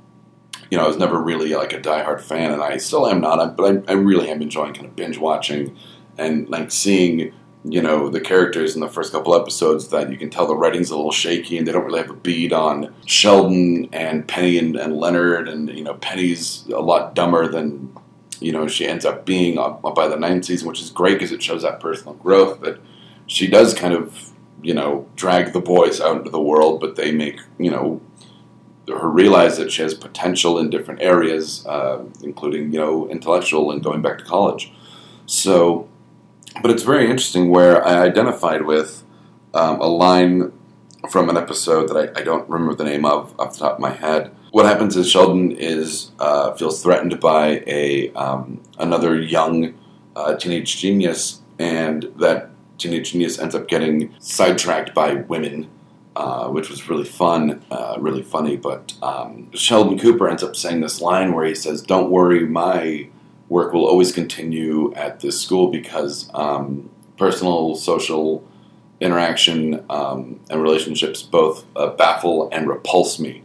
you 0.70 0.76
know, 0.76 0.84
I 0.84 0.88
was 0.88 0.98
never 0.98 1.22
really 1.22 1.54
like 1.54 1.72
a 1.72 1.80
diehard 1.80 2.20
fan, 2.20 2.52
and 2.52 2.62
I 2.62 2.76
still 2.78 3.06
am 3.06 3.20
not. 3.20 3.56
But 3.56 3.84
I, 3.88 3.92
I 3.92 3.94
really 3.94 4.28
am 4.30 4.42
enjoying 4.42 4.74
kind 4.74 4.86
of 4.86 4.96
binge 4.96 5.18
watching 5.18 5.76
and 6.18 6.48
like 6.48 6.72
seeing 6.72 7.32
you 7.64 7.82
know 7.82 8.08
the 8.08 8.20
characters 8.20 8.74
in 8.74 8.80
the 8.80 8.88
first 8.88 9.12
couple 9.12 9.34
episodes 9.34 9.88
that 9.88 10.10
you 10.10 10.16
can 10.16 10.30
tell 10.30 10.46
the 10.46 10.56
writing's 10.56 10.90
a 10.90 10.96
little 10.96 11.12
shaky 11.12 11.58
and 11.58 11.66
they 11.66 11.72
don't 11.72 11.84
really 11.84 12.00
have 12.00 12.10
a 12.10 12.14
beat 12.14 12.52
on 12.52 12.94
Sheldon 13.06 13.88
and 13.92 14.26
Penny 14.26 14.58
and, 14.58 14.76
and 14.76 14.96
Leonard 14.96 15.48
and 15.48 15.68
you 15.70 15.84
know 15.84 15.94
Penny's 15.94 16.66
a 16.68 16.80
lot 16.80 17.14
dumber 17.14 17.48
than 17.48 17.92
you 18.40 18.52
know 18.52 18.66
she 18.68 18.86
ends 18.86 19.04
up 19.04 19.24
being 19.24 19.56
by 19.56 20.08
the 20.08 20.16
ninth 20.16 20.44
season, 20.46 20.68
which 20.68 20.80
is 20.80 20.90
great 20.90 21.14
because 21.14 21.32
it 21.32 21.42
shows 21.42 21.62
that 21.62 21.80
personal 21.80 22.14
growth. 22.14 22.60
But 22.60 22.80
she 23.26 23.46
does 23.46 23.74
kind 23.74 23.94
of 23.94 24.30
you 24.62 24.74
know 24.74 25.06
drag 25.16 25.52
the 25.52 25.60
boys 25.60 26.00
out 26.00 26.18
into 26.18 26.30
the 26.30 26.40
world, 26.40 26.80
but 26.80 26.96
they 26.96 27.12
make 27.12 27.40
you 27.58 27.70
know 27.70 28.00
her 28.88 29.08
realize 29.08 29.58
that 29.58 29.70
she 29.70 29.82
has 29.82 29.94
potential 29.94 30.58
in 30.58 30.70
different 30.70 31.02
areas, 31.02 31.66
uh, 31.66 32.02
including 32.22 32.72
you 32.72 32.78
know 32.78 33.08
intellectual 33.08 33.70
and 33.70 33.82
going 33.82 34.02
back 34.02 34.18
to 34.18 34.24
college. 34.24 34.72
So 35.26 35.88
but 36.62 36.70
it's 36.70 36.82
very 36.82 37.04
interesting 37.04 37.50
where 37.50 37.86
I 37.86 38.02
identified 38.02 38.62
with 38.62 39.04
um, 39.54 39.80
a 39.80 39.86
line 39.86 40.52
from 41.10 41.28
an 41.28 41.36
episode 41.36 41.88
that 41.88 41.96
I, 42.16 42.20
I, 42.20 42.24
don't 42.24 42.48
remember 42.48 42.74
the 42.74 42.84
name 42.84 43.04
of 43.04 43.38
off 43.38 43.54
the 43.54 43.60
top 43.60 43.74
of 43.74 43.80
my 43.80 43.92
head. 43.92 44.34
What 44.50 44.66
happens 44.66 44.96
is 44.96 45.10
Sheldon 45.10 45.52
is 45.52 46.10
uh, 46.18 46.54
feels 46.54 46.82
threatened 46.82 47.20
by 47.20 47.62
a 47.66 48.12
um, 48.12 48.62
another 48.78 49.20
young 49.20 49.74
uh, 50.16 50.36
teenage 50.36 50.78
genius, 50.78 51.42
and 51.58 52.04
that 52.18 52.50
teenage 52.78 53.12
genius 53.12 53.38
ends 53.38 53.54
up 53.54 53.68
getting 53.68 54.14
sidetracked 54.20 54.94
by 54.94 55.14
women, 55.14 55.68
uh, 56.16 56.48
which 56.48 56.70
was 56.70 56.88
really 56.88 57.04
fun, 57.04 57.62
uh, 57.70 57.96
really 57.98 58.22
funny. 58.22 58.56
But 58.56 58.94
um, 59.02 59.50
Sheldon 59.52 59.98
Cooper 59.98 60.28
ends 60.28 60.42
up 60.42 60.56
saying 60.56 60.80
this 60.80 61.00
line 61.00 61.34
where 61.34 61.44
he 61.44 61.54
says, 61.54 61.82
"Don't 61.82 62.10
worry, 62.10 62.46
my." 62.46 63.08
work 63.48 63.72
will 63.72 63.86
always 63.86 64.12
continue 64.12 64.92
at 64.94 65.20
this 65.20 65.40
school 65.40 65.70
because 65.70 66.30
um, 66.34 66.90
personal, 67.16 67.74
social 67.76 68.44
interaction 69.00 69.84
um, 69.88 70.40
and 70.50 70.62
relationships 70.62 71.22
both 71.22 71.64
uh, 71.76 71.88
baffle 71.88 72.48
and 72.52 72.68
repulse 72.68 73.18
me. 73.18 73.42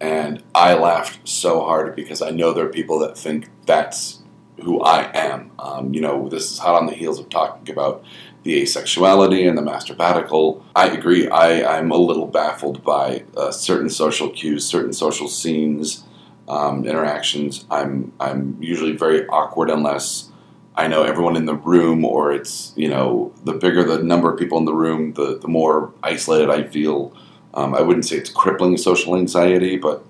And 0.00 0.42
I 0.54 0.74
laughed 0.74 1.26
so 1.26 1.60
hard 1.60 1.96
because 1.96 2.20
I 2.22 2.30
know 2.30 2.52
there 2.52 2.66
are 2.66 2.70
people 2.70 2.98
that 3.00 3.16
think 3.16 3.48
that's 3.64 4.22
who 4.62 4.80
I 4.80 5.10
am. 5.16 5.50
Um, 5.58 5.94
you 5.94 6.00
know, 6.00 6.28
this 6.28 6.50
is 6.52 6.58
hot 6.58 6.74
on 6.74 6.86
the 6.86 6.94
heels 6.94 7.18
of 7.18 7.28
talking 7.28 7.70
about 7.72 8.04
the 8.42 8.62
asexuality 8.62 9.48
and 9.48 9.56
the 9.56 9.62
masturbatical. 9.62 10.62
I 10.74 10.88
agree. 10.88 11.28
I, 11.28 11.78
I'm 11.78 11.90
a 11.90 11.96
little 11.96 12.26
baffled 12.26 12.84
by 12.84 13.24
uh, 13.36 13.50
certain 13.50 13.90
social 13.90 14.30
cues, 14.30 14.66
certain 14.66 14.92
social 14.92 15.28
scenes, 15.28 16.04
um, 16.48 16.84
interactions, 16.84 17.64
I'm 17.70 18.12
I'm 18.20 18.56
usually 18.60 18.92
very 18.92 19.26
awkward 19.26 19.70
unless 19.70 20.30
I 20.76 20.88
know 20.88 21.02
everyone 21.02 21.36
in 21.36 21.46
the 21.46 21.54
room, 21.54 22.04
or 22.04 22.32
it's 22.32 22.72
you 22.76 22.88
know 22.88 23.32
the 23.44 23.54
bigger 23.54 23.82
the 23.84 24.02
number 24.02 24.32
of 24.32 24.38
people 24.38 24.58
in 24.58 24.64
the 24.64 24.74
room, 24.74 25.14
the 25.14 25.38
the 25.38 25.48
more 25.48 25.92
isolated 26.02 26.50
I 26.50 26.64
feel. 26.64 27.16
Um, 27.56 27.74
I 27.74 27.80
wouldn't 27.80 28.04
say 28.04 28.16
it's 28.16 28.30
crippling 28.30 28.76
social 28.76 29.16
anxiety, 29.16 29.76
but 29.76 30.04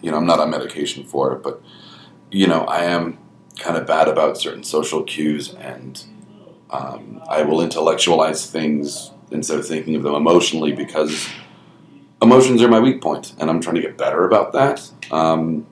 you 0.00 0.10
know 0.10 0.16
I'm 0.16 0.26
not 0.26 0.40
on 0.40 0.50
medication 0.50 1.04
for 1.04 1.32
it. 1.34 1.42
But 1.42 1.62
you 2.30 2.46
know 2.46 2.62
I 2.62 2.84
am 2.84 3.18
kind 3.58 3.76
of 3.76 3.86
bad 3.86 4.08
about 4.08 4.38
certain 4.38 4.64
social 4.64 5.02
cues, 5.04 5.54
and 5.54 6.02
um, 6.70 7.22
I 7.28 7.42
will 7.42 7.60
intellectualize 7.60 8.50
things 8.50 9.12
instead 9.30 9.58
of 9.58 9.66
thinking 9.66 9.94
of 9.94 10.02
them 10.02 10.14
emotionally 10.14 10.72
because 10.72 11.28
emotions 12.22 12.62
are 12.62 12.68
my 12.68 12.80
weak 12.80 13.00
point, 13.02 13.34
and 13.38 13.50
I'm 13.50 13.60
trying 13.60 13.76
to 13.76 13.82
get 13.82 13.98
better 13.98 14.24
about 14.24 14.52
that. 14.54 14.90
Um, 15.10 15.66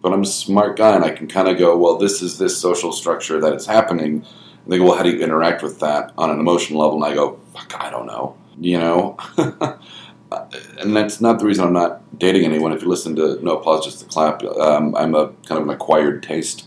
but 0.00 0.12
I'm 0.12 0.22
a 0.22 0.26
smart 0.26 0.76
guy, 0.76 0.94
and 0.94 1.04
I 1.04 1.10
can 1.10 1.26
kind 1.26 1.48
of 1.48 1.58
go, 1.58 1.76
well, 1.76 1.96
this 1.96 2.22
is 2.22 2.38
this 2.38 2.56
social 2.58 2.92
structure 2.92 3.40
that 3.40 3.52
is 3.54 3.66
happening. 3.66 4.24
And 4.64 4.72
they 4.72 4.78
go, 4.78 4.84
well, 4.84 4.96
how 4.96 5.02
do 5.02 5.10
you 5.10 5.18
interact 5.18 5.62
with 5.62 5.80
that 5.80 6.12
on 6.16 6.30
an 6.30 6.38
emotional 6.38 6.80
level? 6.80 7.02
And 7.02 7.12
I 7.12 7.14
go, 7.14 7.40
fuck, 7.52 7.74
I 7.80 7.90
don't 7.90 8.06
know. 8.06 8.36
You 8.60 8.78
know? 8.78 9.16
and 9.38 10.96
that's 10.96 11.20
not 11.20 11.38
the 11.38 11.46
reason 11.46 11.64
I'm 11.64 11.72
not 11.72 12.18
dating 12.18 12.44
anyone. 12.44 12.72
If 12.72 12.82
you 12.82 12.88
listen 12.88 13.16
to 13.16 13.42
No 13.44 13.58
Applause, 13.58 13.84
Just 13.84 14.00
the 14.00 14.06
Clap, 14.06 14.42
um, 14.44 14.94
I'm 14.96 15.14
a 15.14 15.28
kind 15.46 15.60
of 15.60 15.68
an 15.68 15.70
acquired 15.70 16.22
taste, 16.22 16.66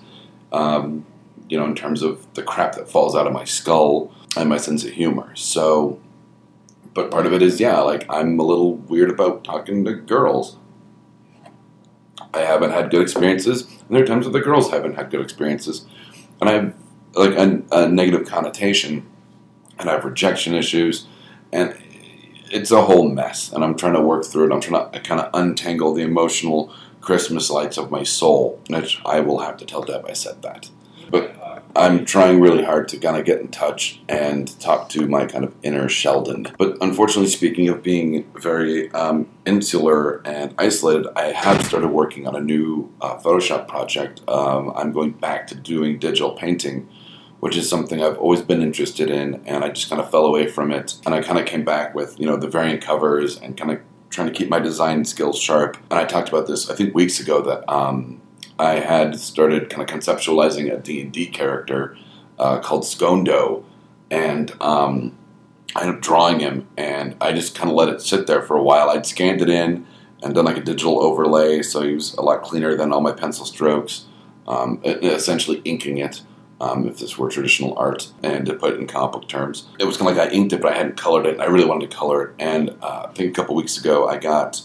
um, 0.51 1.05
you 1.50 1.57
know, 1.57 1.65
in 1.65 1.75
terms 1.75 2.01
of 2.01 2.25
the 2.33 2.43
crap 2.43 2.75
that 2.75 2.89
falls 2.89 3.15
out 3.15 3.27
of 3.27 3.33
my 3.33 3.43
skull 3.43 4.13
and 4.38 4.50
my 4.50 4.57
sense 4.57 4.83
of 4.83 4.91
humor. 4.91 5.36
So 5.36 6.00
but 6.93 7.12
part 7.12 7.25
of 7.25 7.33
it 7.33 7.41
is 7.41 7.60
yeah, 7.60 7.79
like 7.79 8.05
I'm 8.10 8.39
a 8.39 8.43
little 8.43 8.75
weird 8.75 9.10
about 9.10 9.43
talking 9.43 9.86
to 9.86 9.93
girls. 9.93 10.57
I 12.33 12.39
haven't 12.39 12.71
had 12.71 12.91
good 12.91 13.01
experiences, 13.01 13.63
and 13.63 13.89
there 13.89 14.03
are 14.03 14.07
times 14.07 14.25
where 14.25 14.33
the 14.33 14.41
girls 14.41 14.69
haven't 14.69 14.95
had 14.95 15.10
good 15.10 15.21
experiences, 15.21 15.86
and 16.39 16.50
I 16.50 16.53
have 16.53 16.74
like 17.13 17.31
a, 17.31 17.63
a 17.71 17.88
negative 17.88 18.27
connotation, 18.27 19.05
and 19.79 19.89
I 19.89 19.93
have 19.93 20.05
rejection 20.05 20.53
issues, 20.53 21.07
and 21.51 21.77
it's 22.51 22.72
a 22.72 22.84
whole 22.84 23.10
mess. 23.10 23.51
And 23.51 23.63
I'm 23.63 23.75
trying 23.75 23.93
to 23.93 24.01
work 24.01 24.25
through 24.25 24.48
it. 24.48 24.53
I'm 24.53 24.62
trying 24.62 24.91
to 24.91 25.00
kind 25.00 25.22
of 25.22 25.29
untangle 25.34 25.93
the 25.93 26.03
emotional 26.03 26.74
Christmas 27.00 27.50
lights 27.50 27.77
of 27.77 27.91
my 27.91 28.03
soul, 28.03 28.60
which 28.67 29.01
I 29.05 29.20
will 29.20 29.39
have 29.39 29.58
to 29.58 29.65
tell 29.65 29.81
Deb 29.81 30.05
I 30.08 30.13
said 30.13 30.41
that. 30.43 30.70
But 31.10 31.36
I'm 31.75 32.05
trying 32.05 32.41
really 32.41 32.63
hard 32.63 32.88
to 32.89 32.98
kind 32.98 33.17
of 33.17 33.25
get 33.25 33.39
in 33.39 33.48
touch 33.48 34.01
and 34.10 34.60
talk 34.60 34.89
to 34.89 35.08
my 35.08 35.25
kind 35.25 35.43
of 35.43 35.53
inner 35.63 35.88
Sheldon. 35.88 36.48
But 36.58 36.77
unfortunately, 36.81 37.29
speaking 37.29 37.70
of 37.70 37.81
being 37.81 38.29
very 38.36 38.91
um, 38.91 39.29
insular 39.46 40.22
and 40.25 40.53
isolated, 40.58 41.08
I 41.15 41.31
have 41.31 41.65
started 41.65 41.89
working 41.89 42.27
on 42.27 42.36
a 42.36 42.41
new 42.41 42.93
uh, 43.01 43.17
Photoshop 43.17 43.67
project. 43.67 44.22
Um, 44.27 44.72
I'm 44.75 44.91
going 44.91 45.12
back 45.12 45.48
to 45.48 45.55
doing 45.55 45.98
digital 46.00 46.31
painting, 46.31 46.89
which 47.41 47.57
is 47.57 47.69
something 47.69 48.01
I've 48.01 48.17
always 48.17 48.41
been 48.41 48.62
interested 48.62 49.10
in, 49.12 49.41
and 49.45 49.63
I 49.63 49.69
just 49.69 49.89
kind 49.89 50.01
of 50.01 50.10
fell 50.10 50.25
away 50.25 50.48
from 50.48 50.71
it. 50.71 50.95
And 51.05 51.13
I 51.13 51.21
kind 51.21 51.38
of 51.38 51.45
came 51.45 51.65
back 51.65 51.93
with 51.93 52.19
you 52.19 52.25
know 52.25 52.38
the 52.38 52.48
variant 52.48 52.81
covers 52.81 53.38
and 53.38 53.57
kind 53.57 53.71
of 53.71 53.79
trying 54.10 54.27
to 54.27 54.33
keep 54.33 54.50
my 54.50 54.60
design 54.60 55.05
skills 55.05 55.39
sharp. 55.39 55.77
And 55.89 56.00
I 56.00 56.05
talked 56.05 56.29
about 56.29 56.48
this 56.48 56.69
I 56.69 56.75
think 56.75 56.95
weeks 56.95 57.19
ago 57.19 57.41
that. 57.41 57.71
Um, 57.71 58.21
I 58.62 58.75
had 58.75 59.19
started 59.19 59.71
kind 59.71 59.81
of 59.81 59.93
conceptualizing 59.93 60.71
a 60.71 60.77
D&D 60.77 61.27
character 61.27 61.98
uh, 62.38 62.60
called 62.60 62.83
Skondo, 62.83 63.63
and 64.12 64.51
um, 64.62 65.17
I 65.75 65.81
ended 65.81 65.95
up 65.95 66.01
drawing 66.01 66.41
him, 66.41 66.67
and 66.77 67.15
I 67.19 67.33
just 67.33 67.55
kind 67.55 67.71
of 67.71 67.75
let 67.75 67.89
it 67.89 68.01
sit 68.01 68.27
there 68.27 68.43
for 68.43 68.55
a 68.55 68.62
while. 68.63 68.89
I'd 68.91 69.07
scanned 69.07 69.41
it 69.41 69.50
in 69.50 69.88
and 70.21 70.36
done 70.36 70.45
like 70.45 70.57
a 70.57 70.62
digital 70.63 71.01
overlay, 71.01 71.63
so 71.63 71.81
he 71.81 71.95
was 71.95 72.13
a 72.13 72.21
lot 72.21 72.43
cleaner 72.43 72.75
than 72.75 72.93
all 72.93 73.01
my 73.01 73.12
pencil 73.12 73.45
strokes, 73.45 74.05
um, 74.48 74.79
essentially 74.83 75.62
inking 75.65 75.98
it. 75.98 76.21
Um, 76.62 76.88
if 76.88 77.00
this 77.00 77.18
were 77.18 77.30
traditional 77.30 77.77
art, 77.77 78.12
and 78.22 78.46
to 78.46 78.53
put 78.53 78.74
it 78.74 78.80
in 78.80 78.86
comic 78.86 79.13
book 79.13 79.27
terms, 79.27 79.65
it 79.80 79.86
was 79.86 79.98
kind 79.98 80.12
of 80.12 80.15
like 80.15 80.30
I 80.30 80.32
inked 80.32 80.53
it, 80.53 80.62
but 80.62 80.72
I 80.74 80.77
hadn't 80.77 80.96
colored 80.96 81.25
it, 81.25 81.34
and 81.34 81.41
I 81.41 81.46
really 81.46 81.65
wanted 81.65 81.89
to 81.89 81.98
color 81.98 82.24
it. 82.24 82.36
And 82.38 82.70
uh, 82.82 83.08
I 83.10 83.13
think 83.13 83.32
a 83.32 83.34
couple 83.34 83.56
weeks 83.56 83.77
ago, 83.77 84.08
I 84.08 84.18
got 84.18 84.62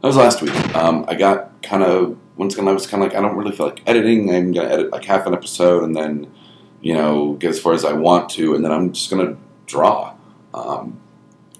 that 0.00 0.06
was 0.06 0.16
last 0.16 0.42
week. 0.42 0.54
Um, 0.74 1.04
I 1.08 1.14
got 1.14 1.62
kind 1.62 1.82
of 1.82 2.18
once 2.38 2.54
again, 2.54 2.68
I 2.68 2.72
was 2.72 2.86
kind 2.86 3.02
of 3.02 3.10
like, 3.10 3.18
I 3.18 3.20
don't 3.20 3.36
really 3.36 3.54
feel 3.54 3.66
like 3.66 3.82
editing. 3.86 4.32
I'm 4.32 4.52
going 4.52 4.66
to 4.68 4.72
edit 4.72 4.92
like 4.92 5.04
half 5.04 5.26
an 5.26 5.34
episode 5.34 5.82
and 5.82 5.94
then, 5.94 6.32
you 6.80 6.94
know, 6.94 7.32
get 7.34 7.50
as 7.50 7.60
far 7.60 7.74
as 7.74 7.84
I 7.84 7.92
want 7.92 8.30
to, 8.30 8.54
and 8.54 8.64
then 8.64 8.70
I'm 8.70 8.92
just 8.92 9.10
going 9.10 9.26
to 9.26 9.36
draw. 9.66 10.14
Um, 10.54 11.00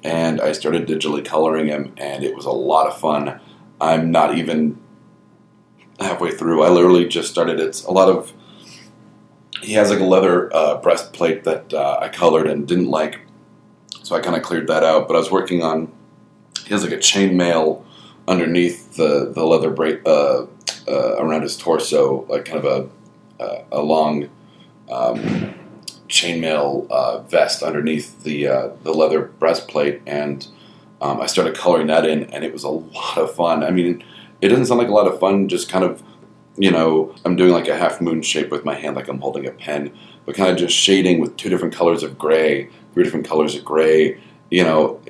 and 0.04 0.40
I 0.40 0.52
started 0.52 0.86
digitally 0.86 1.24
coloring 1.24 1.66
him, 1.66 1.92
and 1.96 2.22
it 2.22 2.34
was 2.34 2.44
a 2.44 2.50
lot 2.50 2.86
of 2.86 2.98
fun. 2.98 3.40
I'm 3.80 4.12
not 4.12 4.38
even 4.38 4.78
halfway 5.98 6.30
through. 6.30 6.62
I 6.62 6.68
literally 6.68 7.08
just 7.08 7.28
started. 7.28 7.60
It's 7.60 7.84
a 7.84 7.90
lot 7.90 8.08
of. 8.08 8.32
He 9.62 9.72
has 9.74 9.90
like 9.90 10.00
a 10.00 10.04
leather 10.04 10.54
uh, 10.54 10.80
breastplate 10.80 11.44
that 11.44 11.72
uh, 11.72 11.98
I 12.00 12.08
colored 12.08 12.46
and 12.46 12.66
didn't 12.66 12.88
like, 12.90 13.20
so 14.02 14.14
I 14.14 14.20
kind 14.20 14.36
of 14.36 14.42
cleared 14.42 14.68
that 14.68 14.84
out. 14.84 15.08
But 15.08 15.14
I 15.14 15.18
was 15.18 15.30
working 15.30 15.62
on. 15.62 15.92
He 16.64 16.74
has 16.74 16.82
like 16.82 16.92
a 16.92 16.98
chainmail 16.98 17.82
underneath 18.26 18.94
the 18.96 19.32
the 19.34 19.44
leather 19.44 19.70
bra- 19.70 20.02
uh, 20.06 20.46
uh, 20.86 21.16
around 21.18 21.42
his 21.42 21.56
torso, 21.56 22.24
like 22.28 22.44
kind 22.44 22.64
of 22.64 22.64
a 22.64 23.42
uh, 23.42 23.64
a 23.72 23.80
long 23.80 24.28
um, 24.90 25.54
chainmail 26.08 26.90
uh, 26.90 27.20
vest 27.22 27.62
underneath 27.62 28.22
the 28.22 28.72
the 28.82 28.92
leather 28.92 29.22
breastplate, 29.22 30.02
and 30.06 30.46
um, 31.00 31.20
I 31.20 31.26
started 31.26 31.56
coloring 31.56 31.86
that 31.88 32.04
in, 32.06 32.24
and 32.24 32.44
it 32.44 32.52
was 32.52 32.64
a 32.64 32.68
lot 32.68 33.18
of 33.18 33.34
fun. 33.34 33.62
I 33.62 33.70
mean, 33.70 34.02
it 34.40 34.48
doesn't 34.48 34.66
sound 34.66 34.78
like 34.78 34.88
a 34.88 34.92
lot 34.92 35.06
of 35.06 35.18
fun, 35.18 35.48
just 35.48 35.68
kind 35.68 35.84
of 35.84 36.02
you 36.58 36.70
know, 36.70 37.14
I'm 37.24 37.36
doing 37.36 37.52
like 37.52 37.68
a 37.68 37.76
half 37.76 38.00
moon 38.00 38.22
shape 38.22 38.50
with 38.50 38.64
my 38.64 38.74
hand, 38.74 38.96
like 38.96 39.08
I'm 39.08 39.20
holding 39.20 39.46
a 39.46 39.52
pen, 39.52 39.96
but 40.26 40.34
kind 40.34 40.50
of 40.50 40.56
just 40.56 40.76
shading 40.76 41.20
with 41.20 41.36
two 41.36 41.48
different 41.48 41.74
colors 41.74 42.02
of 42.02 42.18
gray, 42.18 42.68
three 42.92 43.04
different 43.04 43.26
colors 43.26 43.54
of 43.54 43.64
gray. 43.64 44.20
You 44.50 44.64
know, 44.64 45.00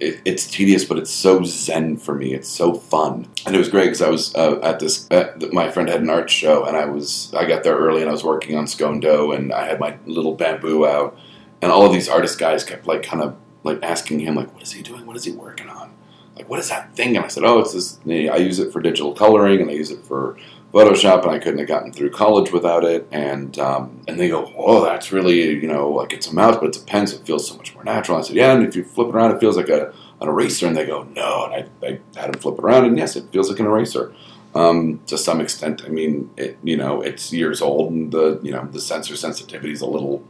it, 0.00 0.20
it's 0.24 0.50
tedious, 0.50 0.84
but 0.84 0.98
it's 0.98 1.10
so 1.10 1.44
zen 1.44 1.96
for 1.96 2.14
me. 2.14 2.34
It's 2.34 2.48
so 2.48 2.74
fun, 2.74 3.28
and 3.46 3.54
it 3.54 3.58
was 3.58 3.68
great 3.68 3.84
because 3.84 4.02
I 4.02 4.08
was 4.08 4.34
uh, 4.34 4.58
at 4.62 4.80
this. 4.80 5.06
At, 5.10 5.52
my 5.52 5.70
friend 5.70 5.88
had 5.88 6.00
an 6.00 6.10
art 6.10 6.28
show, 6.28 6.64
and 6.64 6.76
I 6.76 6.86
was 6.86 7.32
I 7.34 7.46
got 7.46 7.62
there 7.62 7.76
early, 7.76 8.00
and 8.00 8.08
I 8.08 8.12
was 8.12 8.24
working 8.24 8.56
on 8.56 8.64
Skondo, 8.64 9.34
and 9.34 9.52
I 9.52 9.66
had 9.66 9.78
my 9.78 9.96
little 10.06 10.34
bamboo 10.34 10.86
out, 10.86 11.16
and 11.62 11.70
all 11.70 11.86
of 11.86 11.92
these 11.92 12.08
artist 12.08 12.38
guys 12.38 12.64
kept 12.64 12.86
like 12.86 13.02
kind 13.02 13.22
of 13.22 13.36
like 13.62 13.82
asking 13.82 14.20
him 14.20 14.34
like, 14.34 14.52
"What 14.52 14.62
is 14.62 14.72
he 14.72 14.82
doing? 14.82 15.06
What 15.06 15.16
is 15.16 15.24
he 15.24 15.32
working 15.32 15.68
on?" 15.68 15.92
like, 16.40 16.48
what 16.48 16.58
is 16.58 16.70
that 16.70 16.94
thing? 16.96 17.16
And 17.16 17.24
I 17.24 17.28
said, 17.28 17.44
oh, 17.44 17.58
it's 17.58 17.74
this. 17.74 17.98
I 18.06 18.36
use 18.36 18.58
it 18.58 18.72
for 18.72 18.80
digital 18.80 19.12
coloring, 19.12 19.60
and 19.60 19.70
I 19.70 19.74
use 19.74 19.90
it 19.90 20.02
for 20.04 20.38
Photoshop, 20.72 21.22
and 21.22 21.32
I 21.32 21.38
couldn't 21.38 21.58
have 21.58 21.68
gotten 21.68 21.92
through 21.92 22.10
college 22.10 22.52
without 22.52 22.84
it. 22.84 23.08
And 23.10 23.58
um, 23.58 24.02
and 24.06 24.18
they 24.18 24.28
go, 24.28 24.52
oh, 24.56 24.84
that's 24.84 25.12
really 25.12 25.50
you 25.50 25.66
know 25.66 25.90
like 25.90 26.12
it's 26.12 26.26
a 26.28 26.34
mouse, 26.34 26.56
but 26.56 26.66
it's 26.66 26.78
a 26.78 26.84
pen, 26.84 27.06
so 27.06 27.16
it 27.16 27.26
feels 27.26 27.48
so 27.48 27.56
much 27.56 27.74
more 27.74 27.84
natural. 27.84 28.18
I 28.18 28.22
said, 28.22 28.36
yeah, 28.36 28.52
and 28.52 28.66
if 28.66 28.76
you 28.76 28.84
flip 28.84 29.08
it 29.08 29.14
around, 29.14 29.32
it 29.32 29.40
feels 29.40 29.56
like 29.56 29.68
a 29.68 29.92
an 30.20 30.28
eraser. 30.28 30.66
And 30.66 30.76
they 30.76 30.86
go, 30.86 31.04
no, 31.04 31.46
and 31.46 31.68
I, 31.82 31.86
I 31.86 32.20
had 32.20 32.32
them 32.32 32.40
flip 32.40 32.58
it 32.58 32.64
around, 32.64 32.84
and 32.84 32.98
yes, 32.98 33.16
it 33.16 33.30
feels 33.32 33.50
like 33.50 33.58
an 33.60 33.66
eraser. 33.66 34.14
Um, 34.54 35.00
to 35.06 35.16
some 35.16 35.40
extent, 35.40 35.82
I 35.84 35.88
mean, 35.88 36.30
it 36.36 36.58
you 36.62 36.76
know 36.76 37.00
it's 37.02 37.32
years 37.32 37.60
old, 37.62 37.92
and 37.92 38.12
the 38.12 38.40
you 38.42 38.52
know 38.52 38.64
the 38.66 38.80
sensor 38.80 39.16
sensitivity 39.16 39.72
is 39.72 39.80
a 39.80 39.86
little 39.86 40.22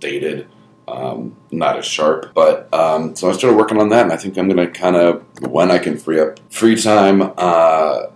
dated 0.00 0.48
um, 0.88 1.36
not 1.50 1.78
as 1.78 1.86
sharp. 1.86 2.32
But 2.34 2.72
um, 2.72 3.16
so 3.16 3.28
I 3.28 3.32
started 3.32 3.56
working 3.56 3.80
on 3.80 3.88
that, 3.90 4.02
and 4.02 4.12
I 4.12 4.16
think 4.16 4.36
I'm 4.36 4.48
going 4.48 4.66
to 4.66 4.72
kind 4.72 4.96
of 4.96 5.24
when 5.40 5.70
I 5.70 5.78
can 5.78 5.96
free 5.96 6.20
up 6.20 6.38
free 6.50 6.80
time. 6.80 7.32
Uh, 7.36 8.06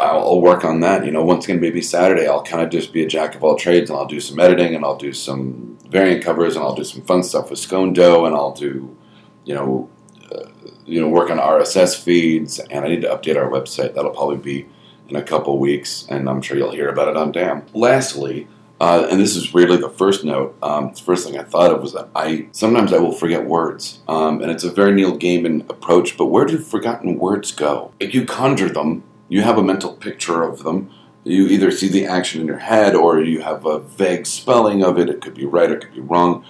I'll, 0.00 0.20
I'll, 0.20 0.40
work 0.40 0.64
on 0.64 0.80
that. 0.80 1.04
You 1.04 1.10
know, 1.10 1.22
once 1.22 1.44
again, 1.44 1.60
maybe 1.60 1.82
Saturday, 1.82 2.26
I'll 2.26 2.42
kind 2.42 2.62
of 2.62 2.70
just 2.70 2.92
be 2.92 3.04
a 3.04 3.08
jack 3.08 3.34
of 3.34 3.44
all 3.44 3.56
trades, 3.56 3.90
and 3.90 3.98
I'll 3.98 4.06
do 4.06 4.20
some 4.20 4.40
editing, 4.40 4.74
and 4.74 4.84
I'll 4.84 4.96
do 4.96 5.12
some 5.12 5.78
variant 5.88 6.24
covers, 6.24 6.56
and 6.56 6.64
I'll 6.64 6.74
do 6.74 6.84
some 6.84 7.02
fun 7.02 7.22
stuff 7.22 7.50
with 7.50 7.58
Skondo, 7.58 8.26
and 8.26 8.34
I'll 8.34 8.52
do, 8.52 8.96
you 9.44 9.54
know, 9.54 9.90
uh, 10.32 10.48
you 10.86 11.00
know, 11.00 11.08
work 11.08 11.30
on 11.30 11.38
RSS 11.38 12.02
feeds, 12.02 12.58
and 12.58 12.84
I 12.84 12.88
need 12.88 13.02
to 13.02 13.08
update 13.08 13.36
our 13.36 13.50
website. 13.50 13.94
That'll 13.94 14.10
probably 14.10 14.38
be 14.38 14.66
in 15.08 15.16
a 15.16 15.22
couple 15.22 15.58
weeks, 15.58 16.06
and 16.08 16.28
I'm 16.28 16.40
sure 16.40 16.56
you'll 16.56 16.72
hear 16.72 16.88
about 16.88 17.08
it 17.08 17.16
on 17.16 17.32
Damn. 17.32 17.66
Lastly, 17.74 18.48
uh, 18.80 19.06
and 19.10 19.20
this 19.20 19.36
is 19.36 19.52
really 19.52 19.76
the 19.76 19.90
first 19.90 20.24
note. 20.24 20.56
Um, 20.62 20.92
the 20.94 21.00
first 21.02 21.26
thing 21.26 21.38
I 21.38 21.42
thought 21.42 21.70
of 21.70 21.82
was 21.82 21.92
that 21.92 22.08
I 22.14 22.48
sometimes 22.52 22.94
I 22.94 22.98
will 22.98 23.12
forget 23.12 23.44
words, 23.44 23.98
um, 24.08 24.40
and 24.40 24.50
it's 24.50 24.64
a 24.64 24.70
very 24.70 24.92
Neil 24.92 25.18
Gaiman 25.18 25.68
approach. 25.68 26.16
But 26.16 26.26
where 26.26 26.46
do 26.46 26.56
forgotten 26.58 27.18
words 27.18 27.52
go? 27.52 27.92
You 28.00 28.24
conjure 28.24 28.70
them, 28.70 29.02
you 29.30 29.42
have 29.42 29.56
a 29.56 29.62
mental 29.62 29.94
picture 29.94 30.42
of 30.42 30.64
them. 30.64 30.90
You 31.24 31.46
either 31.46 31.70
see 31.70 31.88
the 31.88 32.04
action 32.04 32.42
in 32.42 32.46
your 32.46 32.58
head, 32.58 32.94
or 32.94 33.22
you 33.22 33.40
have 33.40 33.64
a 33.64 33.78
vague 33.78 34.26
spelling 34.26 34.82
of 34.82 34.98
it. 34.98 35.08
It 35.08 35.22
could 35.22 35.34
be 35.34 35.46
right, 35.46 35.70
it 35.70 35.80
could 35.80 35.94
be 35.94 36.00
wrong. 36.00 36.44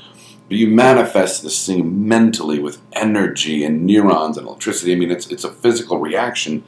But 0.48 0.56
you 0.56 0.66
manifest 0.66 1.42
this 1.42 1.64
thing 1.64 2.08
mentally 2.08 2.58
with 2.58 2.80
energy 2.92 3.64
and 3.64 3.84
neurons 3.84 4.36
and 4.36 4.46
electricity. 4.46 4.92
I 4.92 4.96
mean, 4.96 5.10
it's 5.10 5.28
it's 5.28 5.44
a 5.44 5.52
physical 5.52 5.98
reaction. 5.98 6.64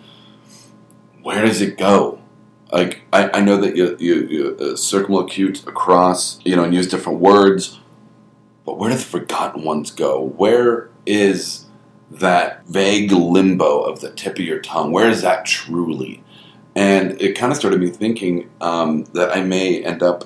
Where 1.23 1.45
does 1.45 1.61
it 1.61 1.79
go? 1.79 2.21
Like 2.71 3.03
I, 3.13 3.39
I 3.39 3.41
know 3.41 3.57
that 3.57 3.77
you, 3.77 3.97
you, 3.99 4.15
you 4.27 4.57
uh, 4.59 4.65
circumlocute 4.75 5.67
across, 5.67 6.41
you 6.45 6.57
know, 6.57 6.65
and 6.65 6.75
use 6.75 6.89
different 6.89 7.21
words, 7.21 7.81
but 8.65 8.79
where 8.79 8.91
do 8.91 8.97
the 8.97 9.03
forgotten 9.03 9.65
ones 9.65 9.91
go? 9.91 10.21
Where 10.21 10.91
is 11.07 11.67
that 12.19 12.67
vague 12.67 13.13
limbo 13.13 13.81
of 13.83 14.01
the 14.01 14.11
tip 14.11 14.35
of 14.35 14.45
your 14.45 14.61
tongue? 14.61 14.93
Where 14.93 15.09
is 15.09 15.23
that 15.23 15.45
truly? 15.45 16.23
And 16.75 17.21
it 17.21 17.37
kind 17.37 17.53
of 17.53 17.59
started 17.59 17.81
me 17.81 17.91
thinking 17.91 18.51
um, 18.61 19.05
that 19.13 19.35
I 19.35 19.43
may 19.43 19.83
end 19.85 20.03
up 20.03 20.25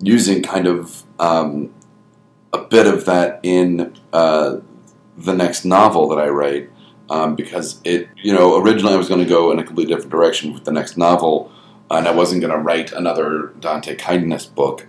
using 0.00 0.42
kind 0.42 0.66
of 0.66 1.04
um, 1.18 1.72
a 2.52 2.58
bit 2.58 2.86
of 2.86 3.04
that 3.04 3.40
in 3.42 3.94
uh, 4.12 4.56
the 5.16 5.34
next 5.34 5.64
novel 5.64 6.08
that 6.08 6.18
I 6.18 6.28
write. 6.28 6.70
Um, 7.08 7.34
because 7.34 7.80
it, 7.82 8.08
you 8.22 8.32
know, 8.32 8.56
originally 8.62 8.94
I 8.94 8.96
was 8.96 9.08
going 9.08 9.20
to 9.20 9.28
go 9.28 9.50
in 9.50 9.58
a 9.58 9.64
completely 9.64 9.92
different 9.92 10.12
direction 10.12 10.54
with 10.54 10.64
the 10.64 10.70
next 10.70 10.96
novel, 10.96 11.50
and 11.90 12.06
I 12.06 12.12
wasn't 12.12 12.40
going 12.40 12.52
to 12.52 12.58
write 12.58 12.92
another 12.92 13.52
Dante 13.58 13.96
Kindness 13.96 14.46
book. 14.46 14.86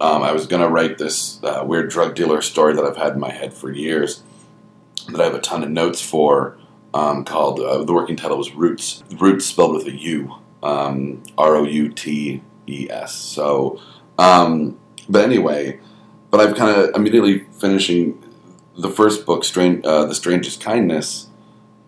Um, 0.00 0.22
I 0.22 0.32
was 0.32 0.46
going 0.46 0.62
to 0.62 0.68
write 0.68 0.96
this 0.96 1.42
uh, 1.44 1.62
weird 1.66 1.90
drug 1.90 2.14
dealer 2.14 2.40
story 2.40 2.72
that 2.74 2.82
I've 2.82 2.96
had 2.96 3.12
in 3.12 3.20
my 3.20 3.30
head 3.30 3.52
for 3.52 3.70
years, 3.70 4.22
that 5.12 5.20
I 5.20 5.24
have 5.24 5.34
a 5.34 5.40
ton 5.40 5.62
of 5.62 5.70
notes 5.70 6.00
for, 6.00 6.58
um, 6.94 7.24
called, 7.24 7.60
uh, 7.60 7.84
the 7.84 7.92
working 7.92 8.16
title 8.16 8.38
was 8.38 8.54
Roots. 8.54 9.02
Roots 9.16 9.46
spelled 9.46 9.74
with 9.74 9.86
a 9.86 9.96
U, 9.96 10.34
um, 10.62 11.22
R 11.38 11.56
O 11.56 11.64
U 11.64 11.88
T 11.88 12.42
E 12.66 12.88
S. 12.90 13.14
So, 13.14 13.80
um, 14.18 14.78
but 15.08 15.24
anyway, 15.24 15.80
but 16.30 16.40
I've 16.40 16.56
kind 16.56 16.76
of 16.76 16.94
immediately 16.94 17.46
finishing 17.58 18.22
the 18.76 18.90
first 18.90 19.26
book, 19.26 19.44
uh, 19.56 20.04
The 20.06 20.14
Strangest 20.14 20.60
Kindness. 20.60 21.28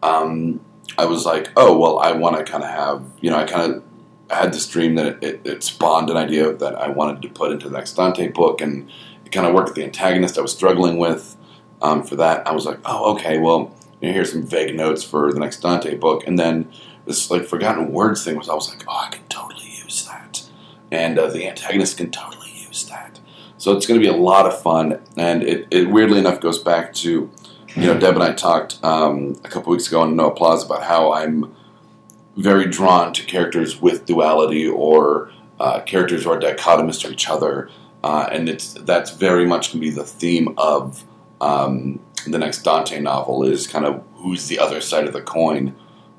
Um, 0.03 0.61
I 0.99 1.07
was 1.07 1.25
like, 1.25 1.51
oh, 1.57 1.79
well, 1.79 1.99
I 1.99 2.13
want 2.13 2.37
to 2.37 2.51
kind 2.51 2.65
of 2.65 2.71
have, 2.71 3.05
you 3.21 3.31
know, 3.31 3.37
I 3.37 3.45
kind 3.45 3.73
of 3.73 3.83
had 4.31 4.53
this 4.53 4.67
dream 4.67 4.97
that 4.97 5.07
it, 5.07 5.23
it, 5.23 5.41
it, 5.45 5.63
spawned 5.63 6.11
an 6.11 6.17
idea 6.17 6.53
that 6.53 6.75
I 6.75 6.89
wanted 6.89 7.23
to 7.23 7.29
put 7.29 7.53
into 7.53 7.69
the 7.69 7.77
next 7.77 7.95
Dante 7.95 8.29
book, 8.29 8.61
and 8.61 8.91
it 9.25 9.33
kind 9.33 9.47
of 9.47 9.55
worked 9.55 9.69
with 9.69 9.77
the 9.77 9.85
antagonist 9.85 10.39
I 10.39 10.43
was 10.43 10.53
struggling 10.53 10.99
with. 10.99 11.37
Um, 11.83 12.05
for 12.05 12.17
that, 12.17 12.47
I 12.47 12.53
was 12.53 12.65
like, 12.65 12.79
oh, 12.85 13.13
okay, 13.15 13.39
well, 13.39 13.75
you 14.01 14.09
know, 14.09 14.15
here's 14.15 14.33
some 14.33 14.47
vague 14.47 14.75
notes 14.75 15.03
for 15.03 15.33
the 15.33 15.41
next 15.41 15.61
Dante 15.61 15.97
book, 15.97 16.27
and 16.27 16.39
then 16.39 16.71
this 17.07 17.31
like 17.31 17.45
forgotten 17.45 17.93
words 17.93 18.25
thing 18.25 18.37
was, 18.37 18.49
I 18.49 18.55
was 18.55 18.69
like, 18.71 18.85
oh, 18.89 18.97
I 18.97 19.09
can 19.11 19.25
totally 19.29 19.69
use 19.85 20.07
that, 20.07 20.45
and 20.91 21.19
uh, 21.19 21.27
the 21.27 21.47
antagonist 21.49 21.97
can 21.99 22.11
totally 22.11 22.53
use 22.67 22.89
that. 22.89 23.19
So 23.59 23.77
it's 23.77 23.87
going 23.87 24.01
to 24.01 24.05
be 24.05 24.13
a 24.13 24.17
lot 24.17 24.47
of 24.47 24.61
fun, 24.61 25.01
and 25.17 25.43
it, 25.43 25.67
it 25.71 25.91
weirdly 25.91 26.19
enough 26.19 26.41
goes 26.41 26.61
back 26.61 26.95
to, 26.95 27.31
you 27.75 27.87
know, 27.87 27.99
Deb 27.99 28.15
and 28.15 28.23
I 28.23 28.33
talked 28.33 28.83
um, 28.85 29.41
a 29.45 29.49
couple 29.49 29.73
weeks 29.73 29.89
ago 29.89 30.03
on 30.03 30.15
No 30.17 30.31
Applause 30.31 30.65
about 30.65 30.85
how 30.85 31.13
I'm 31.13 31.55
very 32.37 32.67
drawn 32.67 33.13
to 33.13 33.25
characters 33.25 33.81
with 33.81 34.07
duality 34.07 34.67
or 34.67 35.31
uh, 35.61 35.81
characters 35.81 36.25
who 36.25 36.31
are 36.31 36.41
dichotomous 36.41 37.01
to 37.03 37.11
each 37.11 37.29
other, 37.29 37.71
uh, 38.05 38.29
and 38.31 38.49
it's 38.49 38.73
that's 38.73 39.11
very 39.11 39.47
much 39.47 39.73
going 39.73 39.81
to 39.81 39.89
be 39.89 39.91
the 39.91 40.05
theme 40.05 40.55
of 40.57 41.05
um, 41.43 42.01
the 42.27 42.39
next 42.39 42.63
Dante 42.63 43.01
novel. 43.01 43.43
Is 43.45 43.67
kind 43.67 43.85
of 43.85 44.03
who's 44.15 44.49
the 44.49 44.59
other 44.59 44.81
side 44.81 45.07
of 45.07 45.13
the 45.13 45.21
coin. 45.21 45.75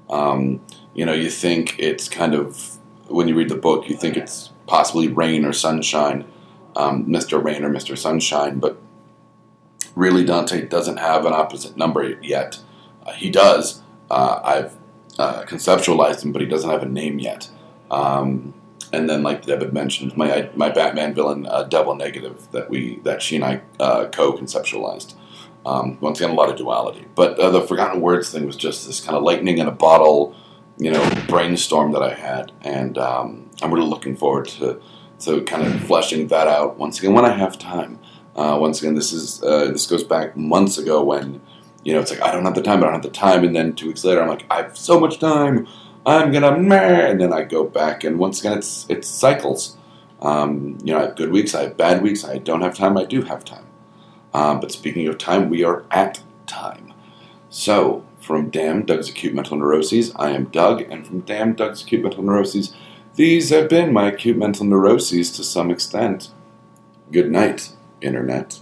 Um, 0.10 0.62
you 0.94 1.06
know, 1.06 1.14
you 1.14 1.30
think 1.30 1.80
it's 1.80 2.08
kind 2.08 2.36
of 2.36 2.78
when 3.08 3.28
you 3.28 3.36
read 3.36 3.50
the 3.50 3.56
book, 3.56 3.90
you 3.90 3.96
think 3.96 4.18
it's 4.18 4.52
possibly 4.68 5.08
rain 5.08 5.46
or 5.46 5.54
sunshine, 5.54 6.26
um, 6.76 7.06
Mr. 7.06 7.44
Rain 7.44 7.64
or 7.64 7.70
Mr. 7.70 7.98
Sunshine, 7.98 8.60
but 8.60 8.78
really 9.96 10.24
Dante 10.24 10.68
doesn't 10.68 10.98
have 10.98 11.26
an 11.26 11.34
opposite 11.34 11.78
number 11.78 12.18
yet. 12.22 12.60
Uh, 13.06 13.14
he 13.14 13.30
does. 13.30 13.82
Uh, 14.10 14.40
I've 14.44 14.78
uh, 15.20 15.44
conceptualized 15.44 16.24
him, 16.24 16.32
but 16.32 16.42
he 16.42 16.48
doesn't 16.48 16.70
have 16.70 16.84
a 16.84 16.88
name 16.88 17.20
yet. 17.20 17.50
Um, 17.92 18.54
and 18.94 19.10
then, 19.10 19.24
like 19.24 19.46
Deb 19.46 19.62
had 19.62 19.74
mentioned, 19.74 20.16
my 20.16 20.50
my 20.56 20.70
Batman 20.70 21.14
villain, 21.14 21.48
uh, 21.48 21.64
Double 21.64 21.96
Negative, 21.96 22.48
that 22.52 22.70
we 22.70 23.00
that 23.04 23.22
she 23.22 23.36
and 23.36 23.44
I 23.44 23.62
uh, 23.80 24.08
co-conceptualized. 24.08 25.16
Um, 25.66 25.98
once 26.00 26.20
again, 26.20 26.30
a 26.30 26.36
lot 26.36 26.50
of 26.50 26.58
duality. 26.58 27.08
But 27.16 27.40
uh, 27.40 27.50
the 27.50 27.62
Forgotten 27.62 28.02
Words 28.02 28.30
thing 28.30 28.46
was 28.46 28.56
just 28.56 28.86
this 28.86 29.00
kind 29.00 29.18
of 29.18 29.24
lightning 29.24 29.58
in 29.58 29.68
a 29.68 29.72
bottle, 29.72 30.36
you 30.78 30.92
know, 30.92 31.10
brainstorm 31.28 31.94
that 31.94 32.04
I 32.04 32.14
had, 32.14 32.52
and 32.62 32.98
um, 32.98 33.50
I'm 33.62 33.74
really 33.74 33.88
looking 33.88 34.16
forward 34.16 34.48
to 34.60 34.80
to 35.22 35.42
kind 35.44 35.66
of 35.66 35.82
fleshing 35.84 36.28
that 36.28 36.48
out 36.48 36.78
once 36.78 37.00
again 37.00 37.14
when 37.14 37.26
I 37.26 37.32
have 37.32 37.58
time. 37.58 38.00
Uh, 38.36 38.58
once 38.60 38.82
again, 38.82 38.94
this 38.94 39.12
is 39.12 39.42
uh, 39.44 39.72
this 39.72 39.88
goes 39.88 40.04
back 40.04 40.38
months 40.38 40.78
ago 40.78 41.04
when 41.04 41.42
you 41.84 41.94
know, 41.94 42.00
it's 42.00 42.12
like 42.12 42.22
I 42.22 42.32
don't 42.32 42.46
have 42.46 42.56
the 42.56 42.62
time, 42.62 42.80
I 42.80 42.86
don't 42.86 42.94
have 42.94 43.02
the 43.04 43.10
time, 43.10 43.44
and 43.44 43.56
then 43.56 43.74
two 43.74 43.88
weeks 43.88 44.04
later, 44.04 44.22
I'm 44.22 44.30
like, 44.30 44.46
I 44.50 44.58
have 44.58 44.78
so 44.78 45.00
much 45.00 45.20
time, 45.20 45.68
I'm 46.06 46.32
gonna 46.32 46.58
meh, 46.58 47.10
and 47.10 47.22
then 47.22 47.32
I 47.32 47.44
go 47.44 47.64
back, 47.64 48.04
and 48.04 48.20
once 48.20 48.40
again, 48.40 48.58
it's 48.58 48.86
it's 48.90 49.08
cycles. 49.08 49.78
Um, 50.22 50.78
you 50.84 50.94
know, 50.94 51.00
I 51.00 51.06
have 51.08 51.16
good 51.16 51.32
weeks, 51.32 51.54
I 51.54 51.64
have 51.64 51.78
bad 51.78 52.02
weeks, 52.02 52.24
I 52.24 52.38
don't 52.38 52.62
have 52.62 52.76
time, 52.76 52.98
I 52.98 53.06
do 53.06 53.22
have 53.24 53.44
time. 53.44 53.66
Um, 54.34 54.60
but 54.60 54.72
speaking 54.72 55.08
of 55.08 55.18
time, 55.18 55.50
we 55.50 55.64
are 55.64 55.84
at 55.92 56.22
time. 56.48 56.94
So, 57.50 58.06
from 58.20 58.50
Damn 58.50 58.86
Doug's 58.86 59.10
Acute 59.10 59.34
Mental 59.34 59.58
Neuroses, 59.58 60.14
I 60.16 60.32
am 60.32 60.46
Doug, 60.46 60.82
and 60.82 61.06
from 61.06 61.22
Damn 61.22 61.54
Doug's 61.54 61.84
Acute 61.84 62.04
Mental 62.04 62.24
Neuroses, 62.24 62.74
these 63.16 63.50
have 63.52 63.70
been 63.70 63.94
my 63.94 64.08
acute 64.08 64.38
mental 64.38 64.66
neuroses 64.66 65.30
to 65.34 65.44
some 65.44 65.70
extent. 65.70 66.32
Good 67.12 67.30
night, 67.30 67.74
Internet. 68.02 68.62